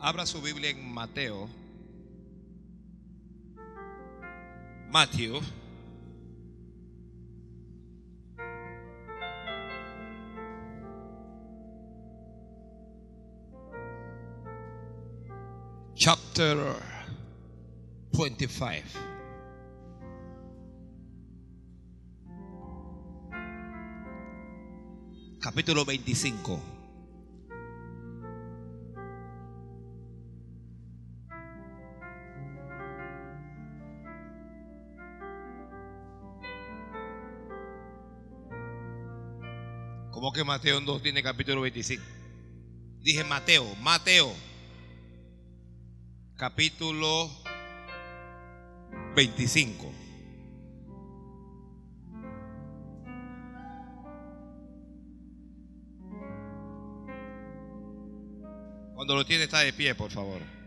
[0.00, 1.48] Abra su Biblia en Mateo.
[4.90, 5.40] Matthew.
[15.96, 16.56] Chapter
[18.12, 18.82] 25.
[25.40, 26.77] Capítulo 25.
[40.44, 42.02] Mateo 2 tiene capítulo 25?
[43.00, 44.32] Dije Mateo, Mateo.
[46.36, 47.30] Capítulo
[49.14, 49.92] 25.
[58.94, 60.57] Cuando lo tiene está de pie, por favor.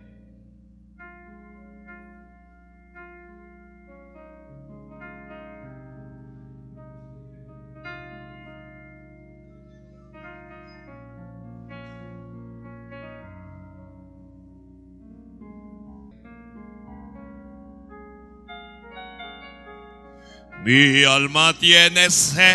[20.63, 22.45] Mi alma tiene sed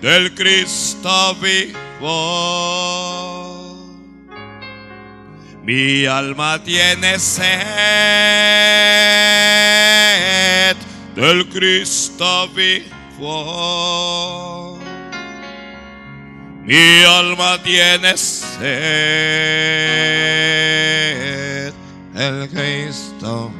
[0.00, 2.06] del Cristo vivo.
[5.62, 7.46] Mi alma tiene sed
[11.12, 13.68] del Cristo vivo.
[16.62, 18.54] Mi alma tiene sed
[22.14, 23.55] del Cristo.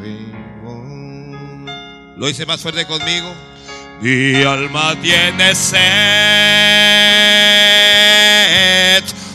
[2.16, 3.34] Lo hice más fuerte conmigo.
[4.00, 5.76] Mi alma tiene sed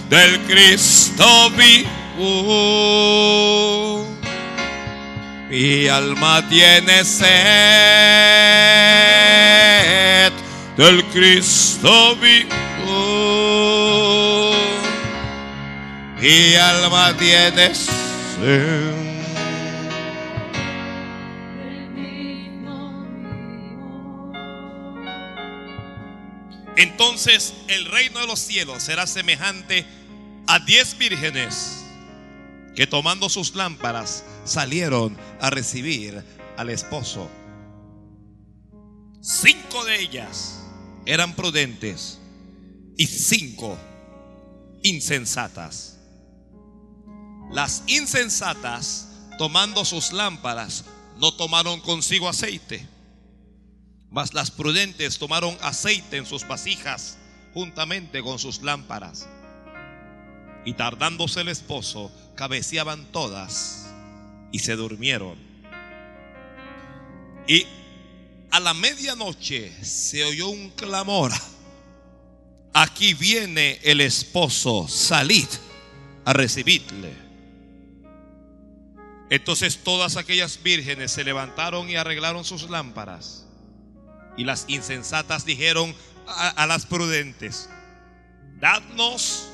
[0.10, 1.88] del Cristo vivo.
[5.48, 7.31] Mi alma tiene sed
[10.75, 12.50] del Cristo vivo.
[16.19, 19.21] Mi alma tiene sed.
[26.81, 29.86] Entonces el reino de los cielos será semejante
[30.47, 31.84] a diez vírgenes
[32.75, 36.25] que tomando sus lámparas salieron a recibir
[36.58, 37.30] al esposo.
[39.22, 40.59] Cinco de ellas
[41.06, 42.18] eran prudentes
[42.98, 43.78] y cinco
[44.81, 46.00] insensatas.
[47.52, 50.86] Las insensatas, tomando sus lámparas,
[51.18, 52.88] no tomaron consigo aceite
[54.12, 57.18] mas las prudentes tomaron aceite en sus vasijas
[57.54, 59.28] juntamente con sus lámparas.
[60.66, 63.88] Y tardándose el esposo, cabeceaban todas
[64.52, 65.36] y se durmieron.
[67.48, 67.66] Y
[68.52, 71.32] a la medianoche se oyó un clamor.
[72.74, 75.48] Aquí viene el esposo, salid
[76.26, 77.14] a recibirle.
[79.30, 83.46] Entonces todas aquellas vírgenes se levantaron y arreglaron sus lámparas.
[84.38, 85.94] Y las insensatas dijeron
[86.28, 87.69] a, las prudentes,
[88.59, 89.50] dadnos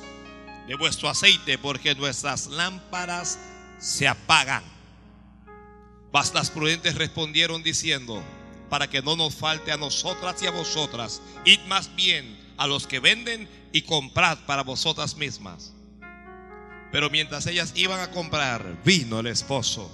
[0.67, 3.39] de vuestro aceite porque nuestras lámparas
[3.79, 4.63] se apagan.
[6.13, 8.23] Mas las prudentes respondieron diciendo,
[8.69, 12.87] para que no nos falte a nosotras y a vosotras, id más bien a los
[12.87, 15.73] que venden y comprad para vosotras mismas.
[16.91, 19.91] Pero mientras ellas iban a comprar, vino el esposo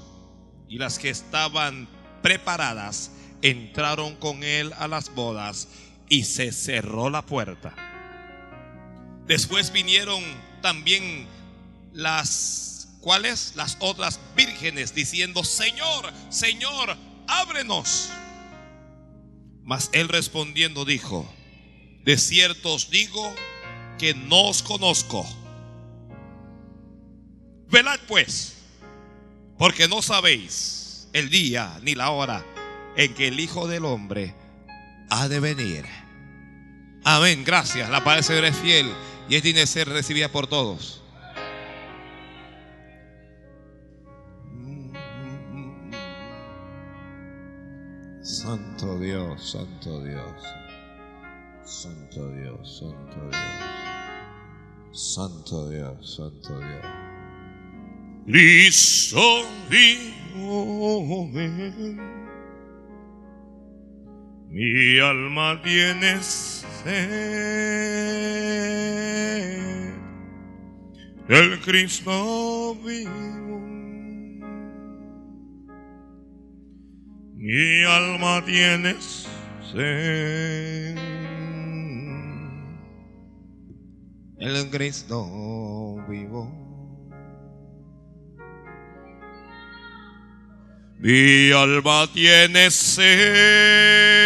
[0.70, 1.88] y las que estaban
[2.22, 3.12] preparadas
[3.44, 5.68] entraron con él a las bodas
[6.10, 7.76] y se cerró la puerta.
[9.28, 10.24] Después vinieron
[10.62, 11.28] también
[11.92, 13.54] las, ¿cuáles?
[13.56, 18.10] Las otras vírgenes diciendo, Señor, Señor, ábrenos.
[19.62, 21.32] Mas él respondiendo dijo,
[22.04, 23.34] de cierto os digo
[24.00, 25.26] que no os conozco.
[27.70, 28.56] Velad pues,
[29.58, 32.46] porque no sabéis el día ni la hora
[32.96, 34.36] en que el Hijo del Hombre
[35.10, 35.86] ha de venir.
[37.04, 37.90] Amén, gracias.
[37.90, 38.92] La paz del Señor es fiel
[39.30, 41.04] y es digna de ser recibida por todos.
[48.22, 50.44] Santo Dios, Santo Dios,
[51.66, 53.36] Santo Dios, Santo Dios,
[54.92, 56.86] Santo Dios, Santo Dios.
[58.26, 59.44] Listo,
[64.54, 67.74] mi alma tiene sed
[71.28, 73.60] del Cristo vivo.
[77.36, 78.96] Mi alma tiene
[79.72, 80.98] sed.
[84.38, 86.62] El Cristo vivo.
[91.00, 94.23] Mi alma tiene sed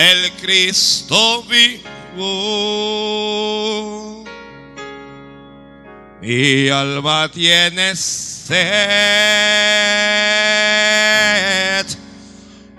[0.00, 2.24] del Cristo vivo.
[6.22, 8.56] Mi alma tiene sed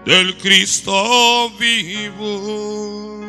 [0.04, 3.20] del Cristo vivo.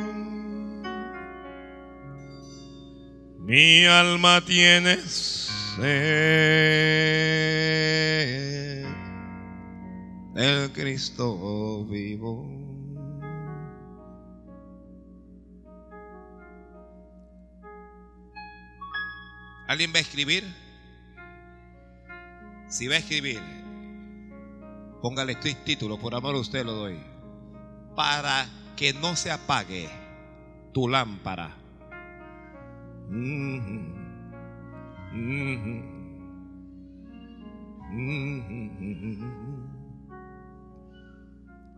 [3.41, 5.83] Mi alma tiene sed
[10.33, 12.62] del Cristo vivo.
[19.73, 20.45] ¿Alguien va a escribir?
[22.69, 23.41] Si va a escribir,
[25.01, 27.01] póngale este título, por amor a usted lo doy.
[27.97, 28.45] Para
[28.77, 29.89] que no se apague
[30.75, 31.57] tu lámpara.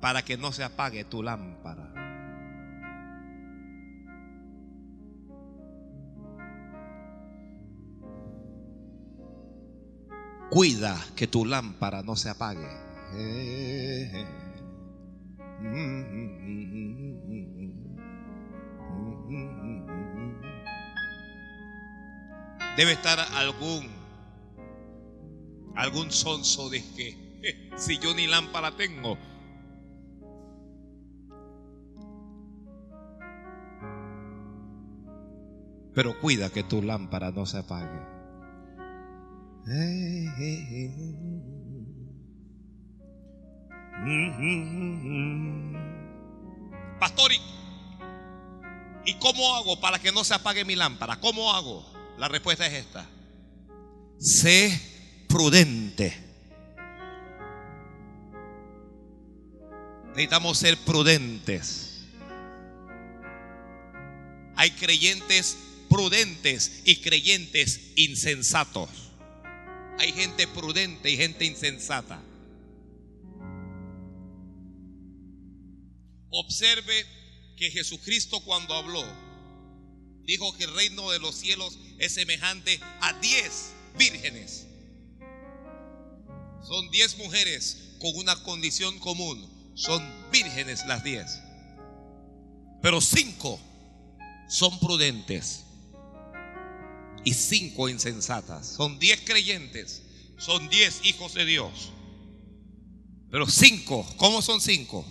[0.00, 1.93] Para que no se apague tu lámpara.
[10.50, 12.68] Cuida que tu lámpara no se apague.
[22.76, 23.88] Debe estar algún
[25.76, 29.18] algún sonso de que si yo ni lámpara tengo.
[35.94, 38.23] Pero cuida que tu lámpara no se apague.
[47.00, 47.32] Pastor,
[49.06, 51.18] ¿y cómo hago para que no se apague mi lámpara?
[51.18, 51.82] ¿Cómo hago?
[52.18, 53.06] La respuesta es esta.
[54.18, 54.78] Sé
[55.28, 56.14] prudente.
[60.08, 62.04] Necesitamos ser prudentes.
[64.56, 65.56] Hay creyentes
[65.88, 69.03] prudentes y creyentes insensatos.
[69.98, 72.22] Hay gente prudente y gente insensata.
[76.30, 77.06] Observe
[77.56, 79.04] que Jesucristo cuando habló
[80.24, 84.66] dijo que el reino de los cielos es semejante a diez vírgenes.
[86.66, 89.48] Son diez mujeres con una condición común.
[89.74, 90.02] Son
[90.32, 91.38] vírgenes las diez.
[92.82, 93.60] Pero cinco
[94.48, 95.64] son prudentes
[97.24, 98.66] y cinco insensatas.
[98.66, 100.02] Son diez creyentes,
[100.38, 101.92] son diez hijos de Dios.
[103.30, 105.04] Pero cinco, ¿cómo son cinco?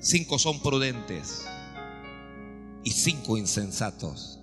[0.00, 1.46] Cinco son prudentes
[2.84, 4.38] y cinco insensatos.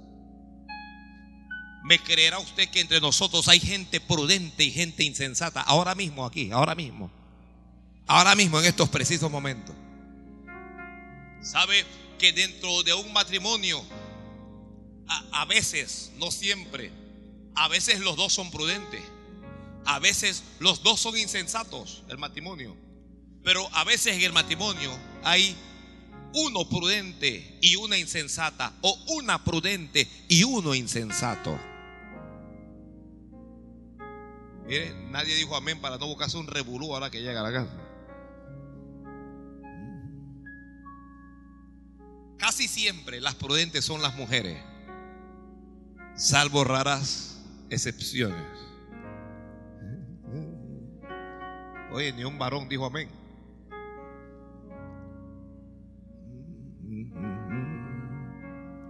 [1.83, 5.61] ¿Me creerá usted que entre nosotros hay gente prudente y gente insensata?
[5.61, 7.11] Ahora mismo aquí, ahora mismo.
[8.07, 9.75] Ahora mismo en estos precisos momentos.
[11.41, 11.85] ¿Sabe
[12.17, 13.83] que dentro de un matrimonio,
[15.07, 16.91] a, veces, no siempre,
[17.55, 19.01] a veces los dos son prudentes,
[19.85, 22.75] a veces los dos son insensatos, el matrimonio,
[23.43, 24.91] pero a veces en el matrimonio
[25.23, 25.55] hay
[26.33, 31.59] uno prudente y una insensata, o una prudente y uno insensato.
[34.65, 37.83] Mire, nadie dijo amén para no buscarse un revolú ahora que llega a la casa.
[42.37, 44.61] Casi siempre las prudentes son las mujeres,
[46.15, 48.47] salvo raras excepciones.
[51.91, 53.09] Oye, ni un varón dijo amén.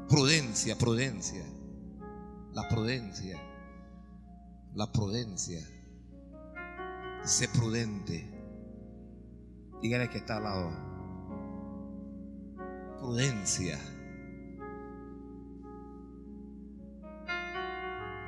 [0.08, 1.44] Prudencia, prudencia.
[2.53, 3.42] La prudencia.
[4.75, 5.60] La prudencia.
[7.24, 8.30] Sé prudente.
[9.82, 10.72] Dígale que está al lado.
[13.00, 13.80] Prudencia.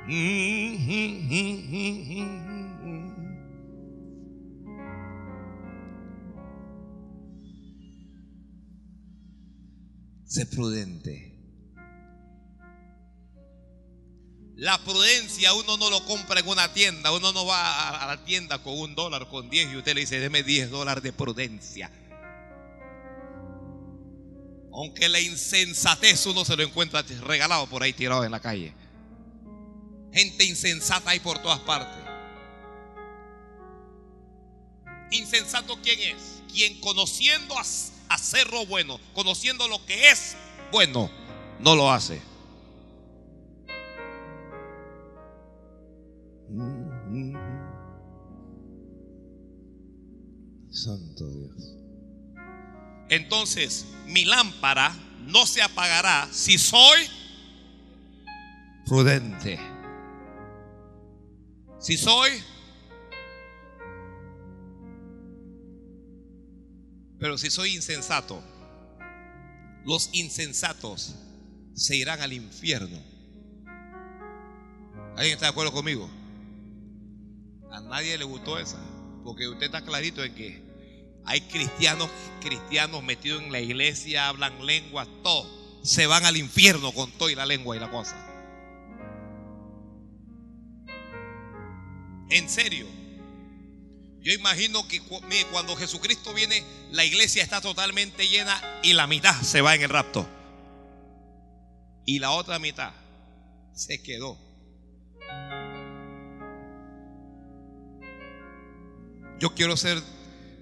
[0.08, 0.14] Sé
[10.46, 11.32] prudente.
[14.54, 18.62] La prudencia uno no lo compra en una tienda, uno no va a la tienda
[18.62, 21.90] con un dólar, con diez y usted le dice, deme diez dólares de prudencia.
[24.72, 28.85] Aunque la insensatez uno se lo encuentra regalado por ahí tirado en la calle.
[30.16, 32.02] Gente insensata hay por todas partes.
[35.10, 36.42] ¿Insensato quién es?
[36.50, 37.54] Quien conociendo
[38.08, 40.34] hacer lo bueno, conociendo lo que es
[40.72, 41.10] bueno,
[41.60, 42.22] no lo hace.
[50.70, 51.74] Santo Dios.
[53.10, 54.96] Entonces, mi lámpara
[55.26, 57.06] no se apagará si soy
[58.86, 59.75] prudente.
[61.86, 62.42] Si soy
[67.20, 68.42] Pero si soy insensato,
[69.84, 71.14] los insensatos
[71.74, 73.00] se irán al infierno.
[75.16, 76.10] ¿Alguien está de acuerdo conmigo?
[77.70, 78.80] A nadie le gustó esa,
[79.22, 80.62] porque usted está clarito en que
[81.24, 85.48] hay cristianos, cristianos metidos en la iglesia, hablan lenguas, todo.
[85.84, 88.25] Se van al infierno con todo y la lengua y la cosa.
[92.30, 92.86] En serio.
[94.20, 95.00] Yo imagino que
[95.52, 99.88] cuando Jesucristo viene, la iglesia está totalmente llena y la mitad se va en el
[99.88, 100.28] rapto.
[102.04, 102.92] Y la otra mitad
[103.72, 104.36] se quedó.
[109.38, 110.02] Yo quiero ser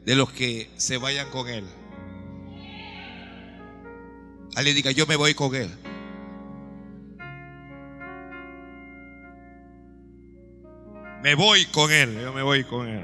[0.05, 1.65] de los que se vayan con Él.
[4.57, 5.71] Alguien diga, yo me voy con Él.
[11.25, 13.03] Me voy con Él, yo me voy con Él.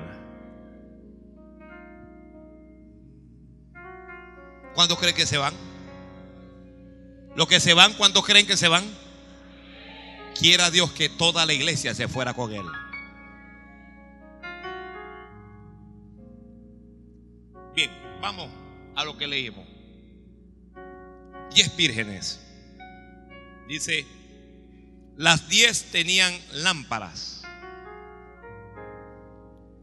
[4.75, 5.55] ¿Cuándo creen que se van?
[7.35, 8.85] Los que se van, ¿cuándo creen que se van?
[10.39, 12.67] Quiera Dios que toda la iglesia se fuera con Él.
[17.75, 18.51] Bien, vamos
[18.97, 19.67] a lo que leímos.
[21.55, 22.39] Diez vírgenes.
[23.67, 24.05] Dice,
[25.17, 27.40] las diez tenían lámparas.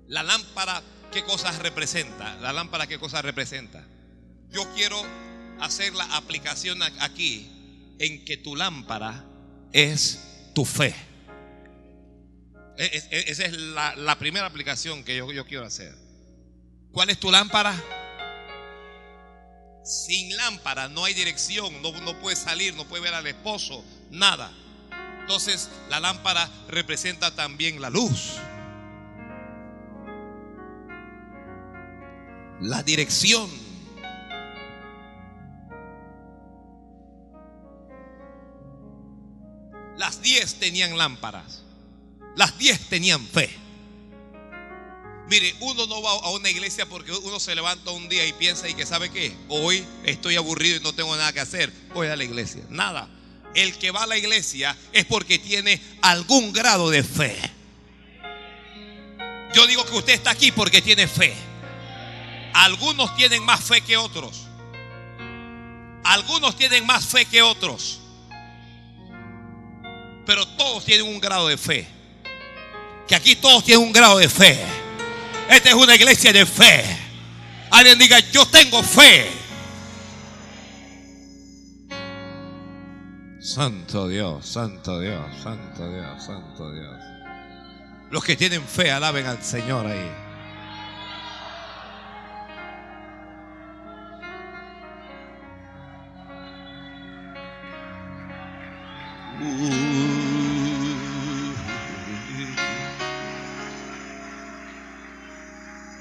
[0.08, 2.36] La lámpara, ¿qué cosas representa?
[2.38, 3.86] La lámpara, ¿qué cosas representa?
[4.50, 5.02] Yo quiero
[5.60, 9.26] hacer la aplicación aquí en que tu lámpara
[9.74, 10.96] es tu fe.
[12.78, 15.94] E, e, esa es la, primera aplicación que yo, yo quiero hacer.
[16.92, 17.76] ¿Cuál es tu lámpara?
[19.84, 24.52] Sin lámpara no hay dirección, no, no puede salir, no puede ver al esposo, nada.
[25.22, 28.36] Entonces la lámpara representa también la luz.
[32.62, 33.50] La dirección.
[39.98, 41.64] Las diez tenían lámparas.
[42.36, 43.50] Las diez tenían fe.
[45.30, 48.70] Mire, uno no va a una iglesia porque uno se levanta un día y piensa
[48.70, 52.16] y que sabe qué, hoy estoy aburrido y no tengo nada que hacer, voy a
[52.16, 52.64] la iglesia.
[52.70, 53.10] Nada.
[53.54, 57.36] El que va a la iglesia es porque tiene algún grado de fe.
[59.54, 61.34] Yo digo que usted está aquí porque tiene fe.
[62.58, 64.48] Algunos tienen más fe que otros.
[66.04, 68.00] Algunos tienen más fe que otros.
[70.26, 71.88] Pero todos tienen un grado de fe.
[73.08, 74.60] Que aquí todos tienen un grado de fe.
[75.48, 76.84] Esta es una iglesia de fe.
[77.70, 79.30] Alguien diga, yo tengo fe.
[83.40, 87.04] Santo Dios, Santo Dios, Santo Dios, Santo Dios.
[88.10, 90.27] Los que tienen fe, alaben al Señor ahí.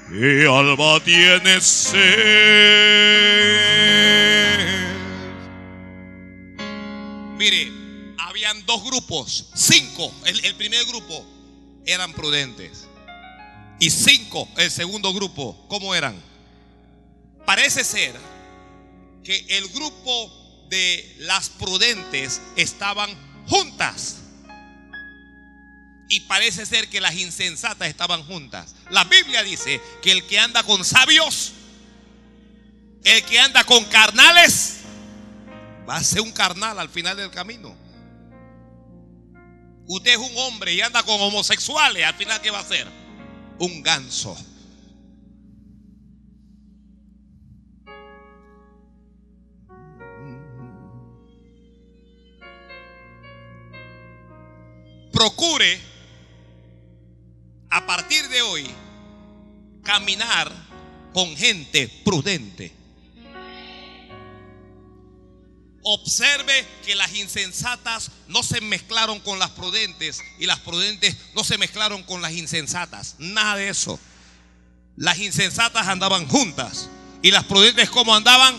[0.09, 1.97] Mi alma tiene sed.
[7.37, 7.71] Mire,
[8.17, 10.11] habían dos grupos, cinco.
[10.25, 11.23] El, el primer grupo
[11.85, 12.87] eran prudentes.
[13.79, 16.19] Y cinco, el segundo grupo, ¿cómo eran?
[17.45, 18.15] Parece ser
[19.23, 24.17] que el grupo de las prudentes estaban juntas.
[26.09, 28.75] Y parece ser que las insensatas estaban juntas.
[28.89, 31.53] La Biblia dice que el que anda con sabios,
[33.03, 34.77] el que anda con carnales,
[35.87, 37.75] va a ser un carnal al final del camino.
[39.87, 42.87] Usted es un hombre y anda con homosexuales, al final ¿qué va a ser?
[43.59, 44.37] Un ganso.
[55.17, 55.79] Procure
[57.71, 58.69] a partir de hoy
[59.81, 60.51] caminar
[61.11, 62.71] con gente prudente.
[65.81, 71.57] Observe que las insensatas no se mezclaron con las prudentes y las prudentes no se
[71.57, 73.15] mezclaron con las insensatas.
[73.17, 73.99] Nada de eso.
[74.97, 76.91] Las insensatas andaban juntas
[77.23, 78.55] y las prudentes como andaban.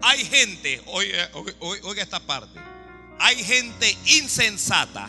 [0.00, 2.60] Hay gente, oiga, oiga esta parte,
[3.20, 5.08] hay gente insensata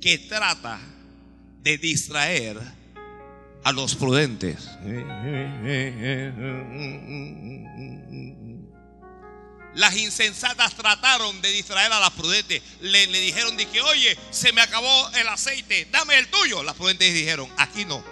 [0.00, 0.80] que trata
[1.62, 2.58] de distraer
[3.64, 4.68] a los prudentes.
[9.74, 12.62] Las insensatas trataron de distraer a las prudentes.
[12.80, 16.62] Le, dijeron que, oye, se me acabó el aceite, dame el tuyo.
[16.62, 18.04] Las prudentes dijeron, aquí no.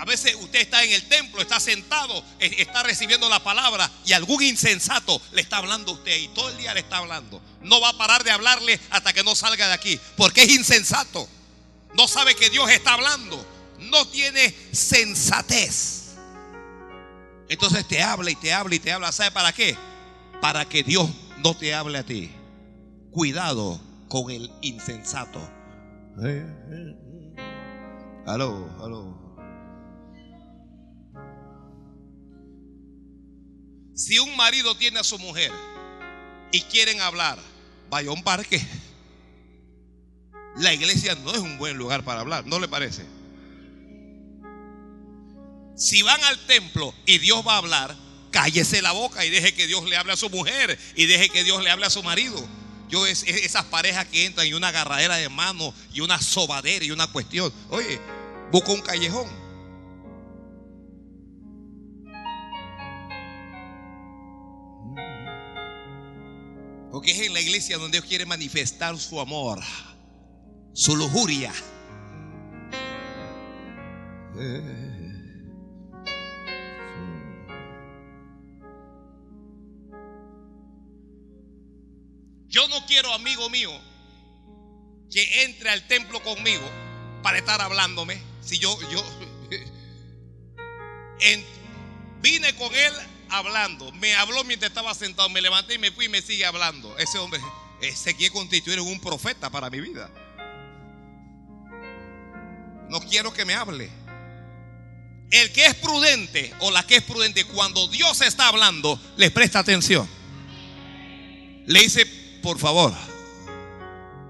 [0.00, 4.14] A veces usted está en el templo, está sentado, e, está recibiendo la palabra y
[4.14, 7.42] algún insensato le está hablando a usted y todo el día le está hablando.
[7.60, 11.28] No va a parar de hablarle hasta que no salga de aquí, porque es insensato.
[11.94, 13.46] No sabe que Dios está hablando.
[13.78, 16.14] No tiene sensatez.
[17.50, 19.12] Entonces te habla y te habla y te habla.
[19.12, 19.76] ¿Sabe para qué?
[20.40, 21.10] Para que Dios
[21.44, 22.30] no te hable a ti.
[23.10, 23.78] Cuidado
[24.08, 25.40] con el insensato.
[26.24, 26.96] Eh, eh,
[27.36, 28.24] eh.
[28.26, 29.29] Aló, aló.
[34.00, 35.52] Si un marido tiene a su mujer
[36.52, 37.38] y quieren hablar,
[37.90, 38.58] vaya a un parque.
[40.56, 43.04] La iglesia no es un buen lugar para hablar, ¿no le parece?
[45.76, 47.94] Si van al templo y Dios va a hablar,
[48.30, 51.44] cállese la boca y deje que Dios le hable a su mujer y deje que
[51.44, 52.42] Dios le hable a su marido.
[52.88, 56.90] Yo es, esas parejas que entran y una agarradera de mano y una sobadera y
[56.90, 57.52] una cuestión.
[57.68, 58.00] Oye,
[58.50, 59.49] busca un callejón.
[67.00, 69.58] Porque es en la iglesia donde Dios quiere manifestar su amor,
[70.74, 71.50] su lujuria.
[82.48, 83.70] Yo no quiero, amigo mío,
[85.10, 86.68] que entre al templo conmigo
[87.22, 88.20] para estar hablándome.
[88.42, 89.02] Si yo, yo
[92.20, 92.92] vine con él
[93.30, 93.92] hablando.
[93.92, 95.28] Me habló mientras estaba sentado.
[95.28, 96.96] Me levanté y me fui y me sigue hablando.
[96.98, 97.40] Ese hombre
[97.94, 100.10] se quiere constituir un profeta para mi vida.
[102.88, 103.88] No quiero que me hable.
[105.30, 109.60] El que es prudente o la que es prudente, cuando Dios está hablando, le presta
[109.60, 110.08] atención.
[111.66, 112.04] Le dice,
[112.42, 112.92] por favor,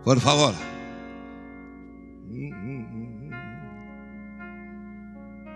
[0.04, 0.54] por favor.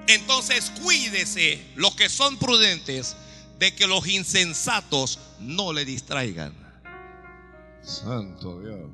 [0.07, 3.17] Entonces cuídese los que son prudentes
[3.65, 6.53] de que los insensatos no le distraigan.
[7.81, 8.91] Santo Dios.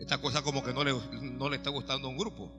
[0.00, 2.50] Esta cosa como que no le, no le está gustando a un grupo.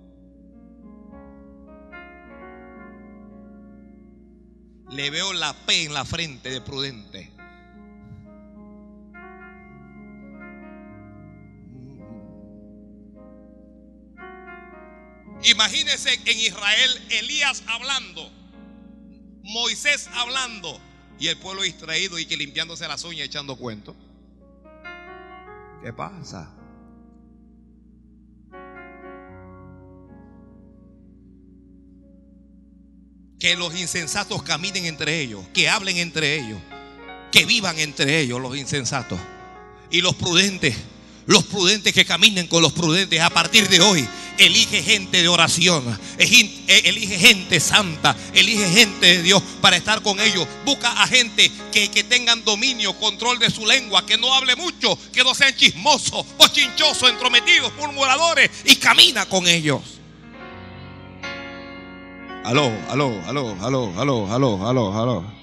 [4.89, 7.30] Le veo la P en la frente de prudente.
[15.43, 18.32] Imagínense en Israel Elías hablando,
[19.43, 20.80] Moisés hablando,
[21.22, 23.96] y el pueblo distraído y que limpiándose las uñas echando cuentos.
[25.84, 26.52] ¿Qué pasa?
[33.40, 36.60] Que los insensatos caminen entre ellos, que hablen entre ellos,
[37.32, 39.20] que vivan entre ellos los insensatos.
[39.92, 40.76] Y los prudentes,
[41.28, 46.00] los prudentes que caminen con los prudentes a partir de hoy elige gente de oración,
[46.17, 50.48] eh, elige gente santa, elige gente de Dios para estar con ellos.
[50.65, 54.98] Busca a gente que, que tengan dominio, control de su lengua, que no hable mucho,
[55.13, 59.82] que no sean chismosos, chinchosos, entrometidos, murmuradores y camina con ellos.
[62.44, 65.41] Aló, aló, aló, aló, aló, aló, aló, aló.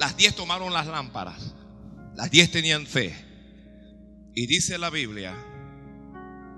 [0.00, 1.52] Las diez tomaron las lámparas.
[2.16, 3.14] Las diez tenían fe.
[4.34, 5.36] Y dice la Biblia,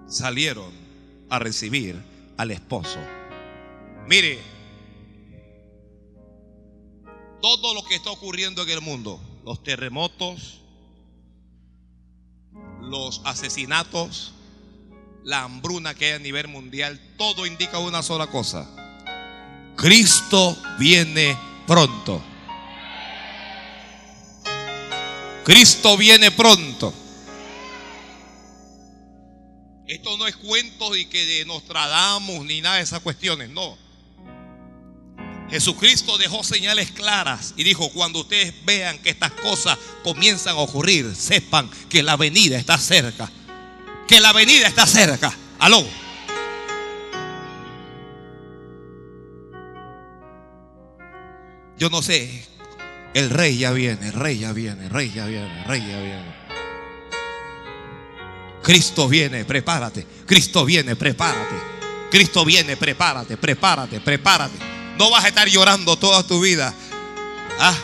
[0.06, 0.70] salieron
[1.28, 2.00] a recibir
[2.36, 3.00] al esposo.
[4.06, 4.38] Mire,
[7.40, 10.60] todo lo que está ocurriendo en el mundo, los terremotos,
[12.80, 14.34] los asesinatos,
[15.24, 18.70] la hambruna que hay a nivel mundial, todo indica una sola cosa.
[19.74, 22.22] Cristo viene pronto.
[25.44, 26.94] Cristo viene pronto.
[29.86, 33.76] Esto no es cuento de que de Nostradamus ni nada de esas cuestiones, no.
[35.50, 41.14] Jesucristo dejó señales claras y dijo, cuando ustedes vean que estas cosas comienzan a ocurrir,
[41.14, 43.30] sepan que la venida está cerca.
[44.08, 45.36] Que la venida está cerca.
[45.58, 45.84] Aló.
[51.76, 52.46] Yo no sé,
[53.14, 56.00] el rey ya viene, el rey ya viene, el rey ya viene, el rey ya
[56.00, 56.42] viene.
[58.62, 60.06] Cristo viene, prepárate.
[60.24, 61.56] Cristo viene, prepárate.
[62.10, 64.56] Cristo viene, prepárate, prepárate, prepárate.
[64.98, 66.72] No vas a estar llorando toda tu vida.
[67.58, 67.76] Ah.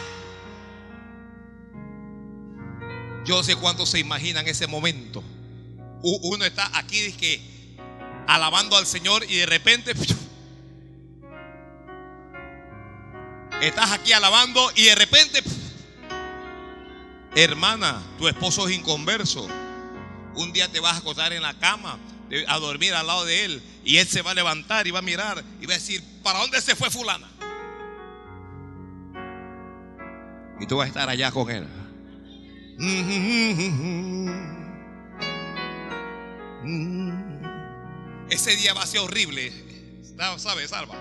[3.24, 5.22] Yo sé cuántos se imaginan ese momento.
[6.02, 7.42] Uno está aquí que
[8.26, 9.94] alabando al Señor y de repente
[13.60, 15.42] estás aquí alabando y de repente
[17.34, 19.48] hermana, tu esposo es inconverso.
[20.34, 21.98] Un día te vas a acostar en la cama
[22.46, 25.02] a dormir al lado de él y él se va a levantar y va a
[25.02, 27.28] mirar y va a decir, ¿para dónde se fue fulana?
[30.60, 31.66] Y tú vas a estar allá con él.
[38.30, 39.52] Ese día va a ser horrible.
[40.38, 40.96] ¿Sabes, Salva?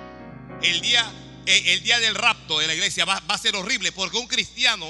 [0.62, 1.04] El día,
[1.47, 4.86] el día del rapto de la iglesia va, a ser horrible porque un cristiano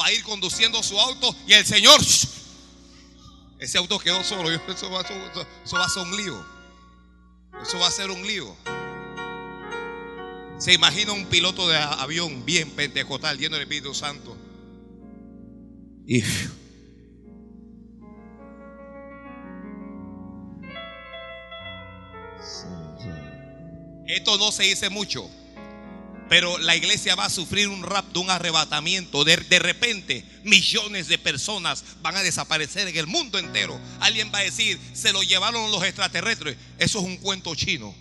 [0.00, 2.00] va a ir conduciendo su auto y el Señor
[3.58, 4.50] ese auto quedó solo.
[4.68, 6.44] Eso va, a ser un lío.
[7.62, 8.54] Eso va a ser un lío.
[10.58, 14.36] Se imagina un piloto de avión bien pentecostal, lleno del Espíritu Santo.
[16.06, 16.22] Y
[24.06, 25.30] esto no se dice mucho.
[26.28, 29.24] Pero la iglesia va a sufrir un rapto, un arrebatamiento.
[29.24, 33.78] De, de, repente, millones de personas van a desaparecer en el mundo entero.
[34.00, 36.56] Alguien va a decir, se lo llevaron los extraterrestres.
[36.78, 37.94] Eso es un cuento chino.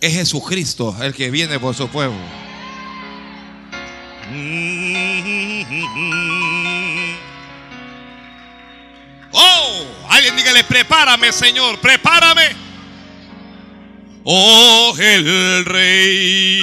[0.00, 2.18] Es Jesucristo el que viene por su pueblo.
[9.32, 12.63] Oh, alguien dígale, prepárame, Señor, prepárame
[14.24, 16.60] oh el rey.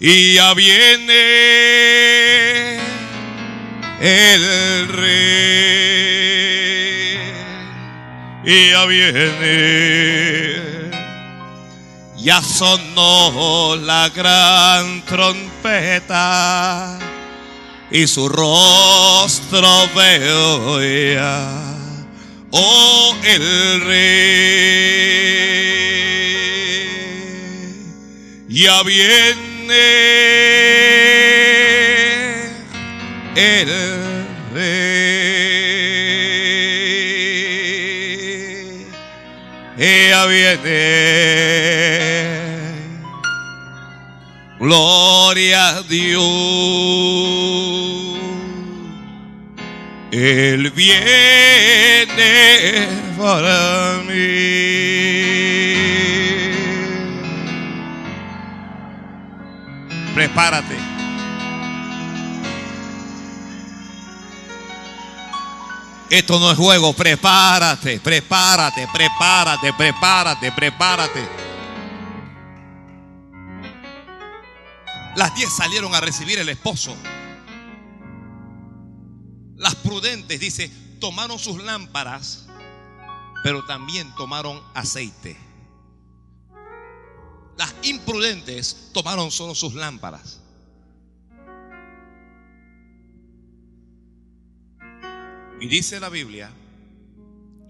[0.00, 1.12] Y ya viene
[4.00, 5.12] el rey.
[8.44, 10.62] Y ya viene.
[12.16, 16.98] Ya sonó la gran trompeta
[17.90, 20.80] y su rostro veo
[21.14, 21.71] ya
[22.52, 24.52] oh el rey.
[28.48, 29.42] Ya viene
[33.34, 33.68] el
[34.54, 34.92] rey.
[39.78, 41.02] Ya viene.
[44.60, 46.22] Gloria a Dios.
[50.12, 52.06] Él viene
[53.18, 54.12] para mí.
[60.14, 60.76] Prepárate.
[66.10, 71.26] Esto no es juego, prepárate, prepárate, prepárate, prepárate, prepárate.
[75.16, 76.94] Las diez salieron a recibir el esposo.
[80.02, 82.48] Prudentes, dice, tomaron sus lámparas,
[83.44, 85.36] pero también tomaron aceite.
[87.56, 90.40] Las imprudentes tomaron solo sus lámparas.
[95.60, 96.50] Y dice la Biblia,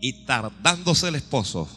[0.00, 1.68] y tardándose el esposo,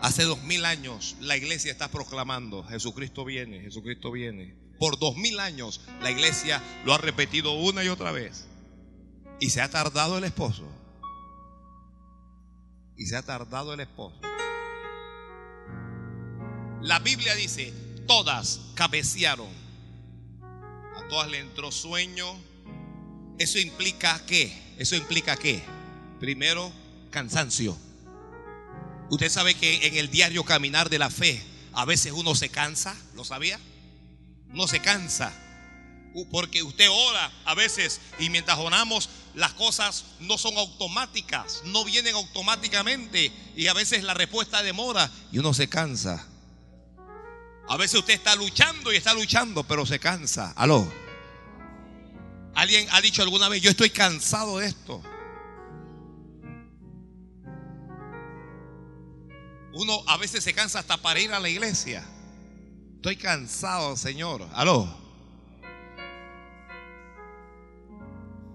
[0.00, 4.59] hace dos mil años la iglesia está proclamando, Jesucristo viene, Jesucristo viene.
[4.80, 8.46] Por dos mil años la iglesia lo ha repetido una y otra vez.
[9.38, 10.66] Y se ha tardado el esposo.
[12.96, 14.18] Y se ha tardado el esposo.
[16.80, 17.74] La Biblia dice,
[18.06, 19.50] todas cabecearon.
[20.96, 22.26] A todas le entró sueño.
[23.38, 24.74] Eso implica qué?
[24.78, 25.62] Eso implica qué?
[26.20, 26.72] Primero,
[27.10, 27.76] cansancio.
[29.10, 31.42] Usted sabe que en el diario caminar de la fe,
[31.74, 33.60] a veces uno se cansa, ¿lo sabía?
[34.52, 35.32] No se cansa.
[36.30, 42.16] Porque usted ora a veces y mientras oramos las cosas no son automáticas, no vienen
[42.16, 46.26] automáticamente y a veces la respuesta demora y uno se cansa.
[47.68, 50.52] A veces usted está luchando y está luchando, pero se cansa.
[50.56, 50.92] Aló.
[52.56, 55.00] Alguien ha dicho alguna vez, yo estoy cansado de esto.
[59.72, 62.04] Uno a veces se cansa hasta para ir a la iglesia.
[63.00, 64.46] Estoy cansado, Señor.
[64.52, 64.86] Aló.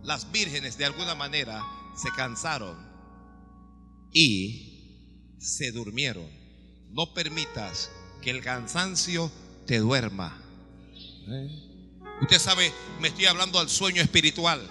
[0.04, 1.66] Las vírgenes de alguna manera
[1.98, 2.78] se cansaron
[4.14, 6.30] y se durmieron.
[6.92, 7.90] No permitas
[8.22, 9.32] que el cansancio
[9.66, 10.40] te duerma.
[11.28, 11.50] ¿Eh?
[12.22, 14.62] Usted sabe, me estoy hablando al sueño espiritual.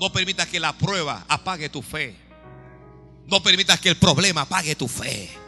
[0.00, 2.14] No permitas que la prueba apague tu fe.
[3.26, 5.45] No permitas que el problema apague tu fe.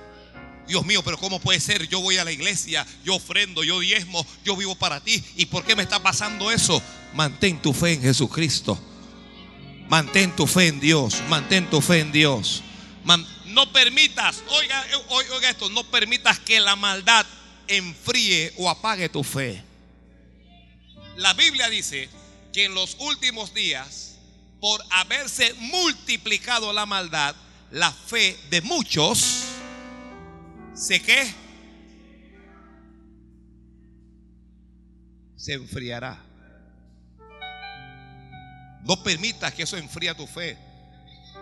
[0.68, 1.88] Dios mío, pero ¿cómo puede ser?
[1.88, 5.24] Yo voy a la iglesia, yo ofrendo, yo diezmo, yo vivo para ti.
[5.36, 6.82] ¿Y por qué me está pasando eso?
[7.14, 8.78] Mantén tu fe en Jesucristo.
[9.88, 11.22] Mantén tu fe en Dios.
[11.28, 12.62] Mantén tu fe en Dios.
[13.46, 17.24] no permitas, oiga, oiga esto, no permitas que la maldad
[17.66, 19.62] enfríe o apague tu fe.
[21.16, 22.10] La Biblia dice
[22.52, 24.18] que en los últimos días,
[24.60, 27.34] por haberse multiplicado la maldad,
[27.70, 29.37] la fe de muchos
[30.78, 31.34] se qué?
[35.36, 36.22] Se enfriará.
[38.84, 40.56] No permitas que eso enfríe tu fe.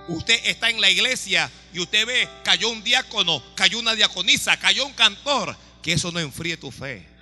[0.09, 4.87] Usted está en la iglesia y usted ve, cayó un diácono, cayó una diaconisa, cayó
[4.87, 7.16] un cantor, que eso no enfríe tu fe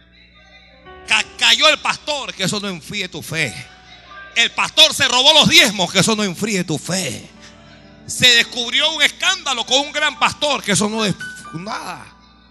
[1.38, 3.54] cayó el pastor, que eso no enfríe tu fe.
[4.36, 7.28] El pastor se robó los diezmos, que eso no enfríe tu fe.
[8.06, 11.04] Se descubrió un escándalo con un gran pastor, que eso no
[11.54, 12.04] nada.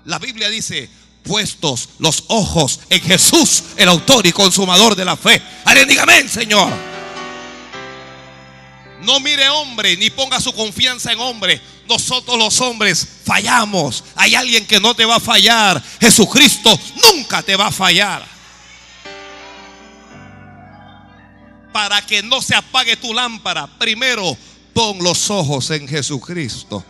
[0.06, 0.90] La Biblia dice,
[1.24, 5.42] puestos los ojos en Jesús, el autor y consumador de la fe.
[5.66, 6.72] Alguien dígame, Señor.
[9.02, 11.62] No mire hombre, ni ponga su confianza en hombre.
[11.88, 14.04] Nosotros los hombres fallamos.
[14.16, 15.84] Hay alguien que no te va a fallar.
[16.00, 18.34] Jesucristo nunca te va a fallar.
[21.74, 24.38] para que no se apague tu lámpara, primero
[24.74, 26.86] pon los ojos en Jesucristo.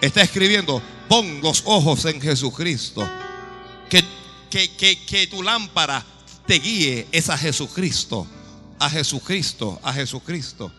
[0.00, 3.08] Está escribiendo, pon los ojos en Jesucristo.
[3.88, 4.04] Que,
[4.50, 6.04] que, que, tu lámpara
[6.46, 8.26] te guíe es a Jesucristo,
[8.78, 10.72] a Jesucristo, a Jesucristo.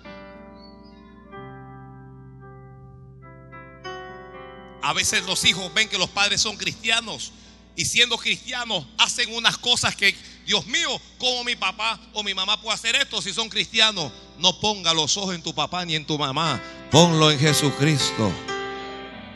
[4.81, 7.33] A veces los hijos ven que los padres son cristianos
[7.75, 12.61] y siendo cristianos hacen unas cosas que Dios mío, ¿cómo mi papá o mi mamá
[12.61, 14.11] puede hacer esto si son cristianos?
[14.39, 16.61] No ponga los ojos en tu papá ni en tu mamá.
[16.89, 18.31] Ponlo en Jesucristo.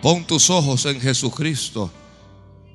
[0.02, 1.92] Pon tus ojos en Jesucristo.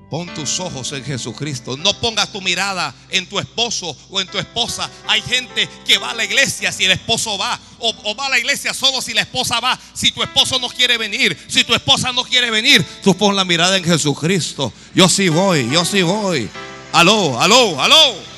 [0.09, 1.77] Pon tus ojos en Jesucristo.
[1.77, 4.89] No pongas tu mirada en tu esposo o en tu esposa.
[5.09, 7.59] Hay gente que va a la iglesia si el esposo va.
[7.81, 9.77] O, o, va a la iglesia solo si la esposa va.
[9.93, 11.37] Si tu esposo no quiere venir.
[11.49, 12.85] Si tu esposa no quiere venir.
[13.03, 14.73] Tú pon la mirada en Jesucristo.
[14.95, 15.69] Yo sí voy.
[15.73, 16.49] Yo sí voy.
[16.93, 18.36] Aló, aló, aló.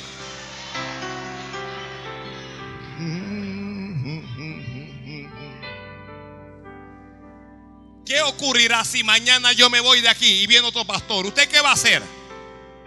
[8.39, 11.25] Ocurrirá si mañana yo me voy de aquí y viene otro pastor?
[11.25, 12.01] ¿Usted qué va a hacer?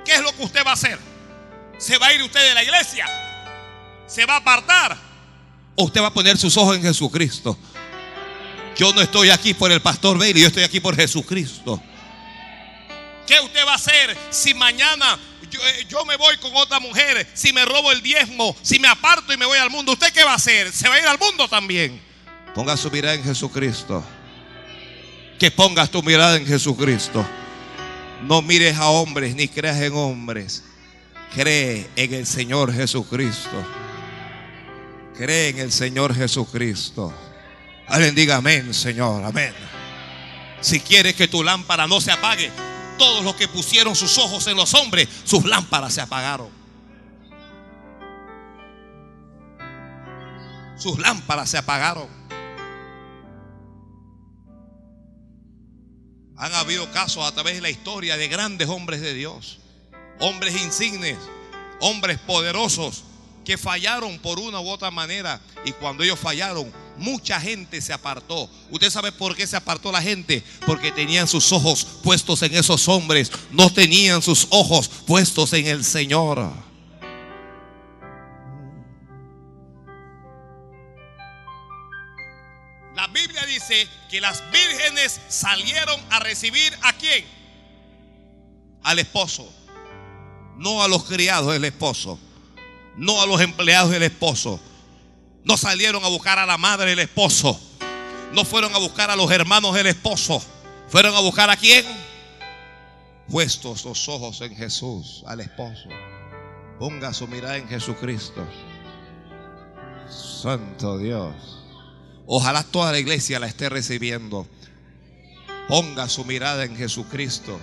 [0.04, 0.98] ¿Qué es lo que usted va a hacer?
[1.78, 3.06] ¿Se va a ir usted de la iglesia?
[4.06, 4.96] ¿Se va a apartar?
[5.76, 7.58] ¿O usted va a poner sus ojos en Jesucristo?
[8.76, 11.82] Yo no estoy aquí por el pastor Bailey, yo estoy aquí por Jesucristo.
[13.26, 17.52] ¿Qué usted va a hacer si mañana eh, yo, me voy con otra mujer, si
[17.52, 20.32] me robo el diezmo, si me aparto y me voy al mundo, ¿usted qué va
[20.32, 20.72] a hacer?
[20.72, 22.00] ¿Se va a ir al mundo también?
[22.54, 24.02] Ponga su mirada en Jesucristo.
[25.42, 27.26] Que pongas tu mirada en Jesucristo.
[28.28, 30.62] No mires a hombres ni creas en hombres.
[31.34, 33.50] Cree en el Señor Jesucristo.
[35.16, 37.12] Cree en el Señor Jesucristo.
[37.88, 39.52] Alguien diga amén, Señor, amén.
[40.60, 42.48] Si quieres que tu lámpara no se apague,
[42.96, 46.50] todos los que pusieron sus ojos en los hombres, sus lámparas se apagaron.
[50.78, 52.21] Sus lámparas se apagaron.
[56.42, 59.58] Han habido casos a través de la historia de grandes hombres de Dios,
[60.18, 61.16] hombres insignes,
[61.78, 63.04] hombres poderosos
[63.44, 68.50] que fallaron por una u otra manera y cuando ellos fallaron mucha gente se apartó.
[68.72, 70.42] ¿Usted sabe por qué se apartó la gente?
[70.66, 75.84] Porque tenían sus ojos puestos en esos hombres, no tenían sus ojos puestos en el
[75.84, 76.71] Señor.
[84.10, 87.24] Que las vírgenes salieron a recibir a quién?
[88.82, 89.52] Al esposo.
[90.56, 92.18] No a los criados del esposo.
[92.96, 94.60] No a los empleados del esposo
[95.44, 97.58] no salieron a buscar a la madre del esposo.
[98.32, 100.42] No fueron a buscar a los hermanos del esposo.
[100.88, 101.84] Fueron a buscar a quién?
[103.28, 105.88] Puestos los ojos en Jesús, al esposo.
[106.78, 108.46] Ponga su mirada en Jesucristo.
[110.08, 111.61] Santo Dios.
[112.26, 114.46] Ojalá toda la iglesia la esté recibiendo.
[115.68, 117.58] Ponga su mirada en Jesucristo.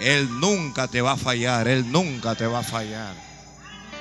[0.00, 3.14] Él nunca te va a fallar, Él nunca te va a fallar.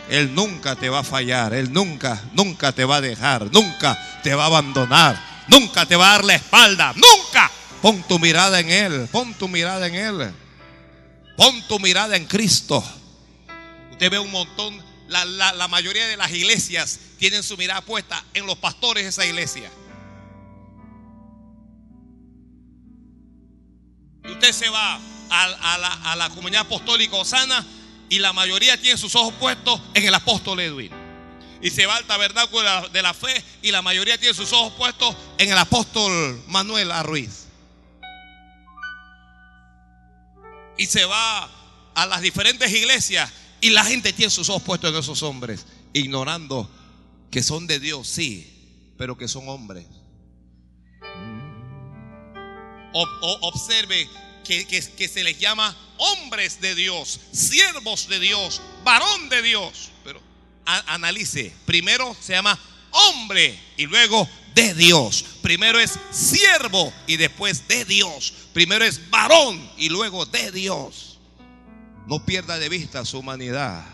[0.09, 4.33] Él nunca te va a fallar, Él nunca, nunca te va a dejar, nunca te
[4.33, 7.51] va a abandonar, nunca te va a dar la espalda, nunca.
[7.81, 10.33] Pon tu mirada en Él, pon tu mirada en Él.
[11.37, 12.83] Pon tu mirada en Cristo.
[13.91, 18.45] Usted ve un montón, la, la mayoría de las iglesias tienen su mirada puesta en
[18.45, 19.69] los pastores de esa iglesia.
[24.23, 27.65] Y usted se va a, la, comunidad apostólica Osana
[28.09, 30.91] y la mayoría tiene sus ojos puestos en el apóstol Edwin.
[31.61, 35.15] Y se va al tabernáculo de la, fe y la mayoría tiene sus ojos puestos
[35.37, 37.47] en el apóstol Manuel Arruiz.
[40.77, 41.49] Y se va
[41.95, 43.29] a las diferentes iglesias
[43.61, 46.69] y la gente tiene sus ojos puestos en esos hombres, ignorando
[47.31, 49.85] que son de Dios, sí, pero que son hombres.
[53.41, 54.09] observe
[54.43, 59.91] que, se les llama hombres de Dios, siervos de Dios, varón de Dios.
[60.03, 60.21] Pero
[60.65, 62.57] analice, primero se llama
[62.91, 65.23] hombre y luego de Dios.
[65.41, 68.33] Primero es siervo y después de Dios.
[68.53, 71.08] Primero es varón y luego de Dios.
[72.09, 73.85] No pierda de vista su humanidad.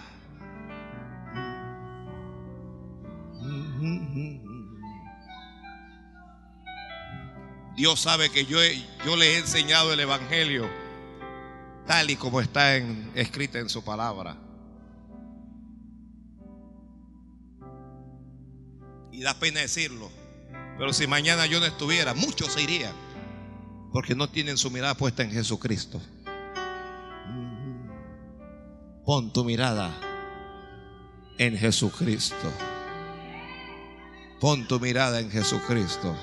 [7.76, 8.58] Dios sabe que yo,
[9.06, 10.66] yo le he enseñado el Evangelio
[11.86, 12.78] tal y como está
[13.16, 14.38] escrita en su palabra.
[19.12, 20.10] Y da pena decirlo.
[20.78, 22.96] Pero si mañana yo no estuviera, muchos se irían.
[23.92, 26.02] Porque no tienen su mirada puesta en Jesucristo.
[29.06, 29.96] Pon tu mirada
[31.38, 32.52] en Jesucristo.
[34.40, 36.18] Pon tu mirada en Jesucristo.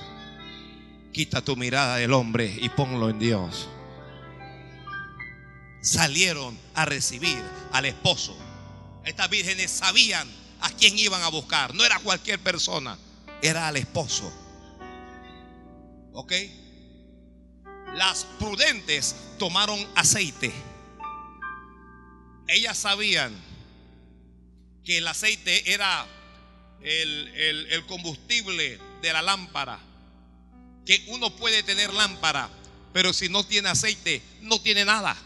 [1.13, 3.69] Quita tu mirada del hombre y ponlo en Dios.
[5.81, 7.41] Salieron a recibir
[7.71, 8.37] al esposo.
[9.05, 10.29] Estas vírgenes sabían
[10.61, 11.77] a quién iban a buscar.
[11.77, 12.99] No era cualquier persona,
[13.43, 14.33] era al esposo.
[16.15, 16.33] ¿Ok?
[17.95, 20.53] Las prudentes tomaron aceite.
[22.53, 23.33] Ellas sabían
[24.85, 26.07] que el aceite era
[26.83, 29.81] el, el combustible de la lámpara
[30.85, 32.51] que uno puede tener lámpara,
[32.93, 35.17] pero si no tiene aceite, no tiene nada.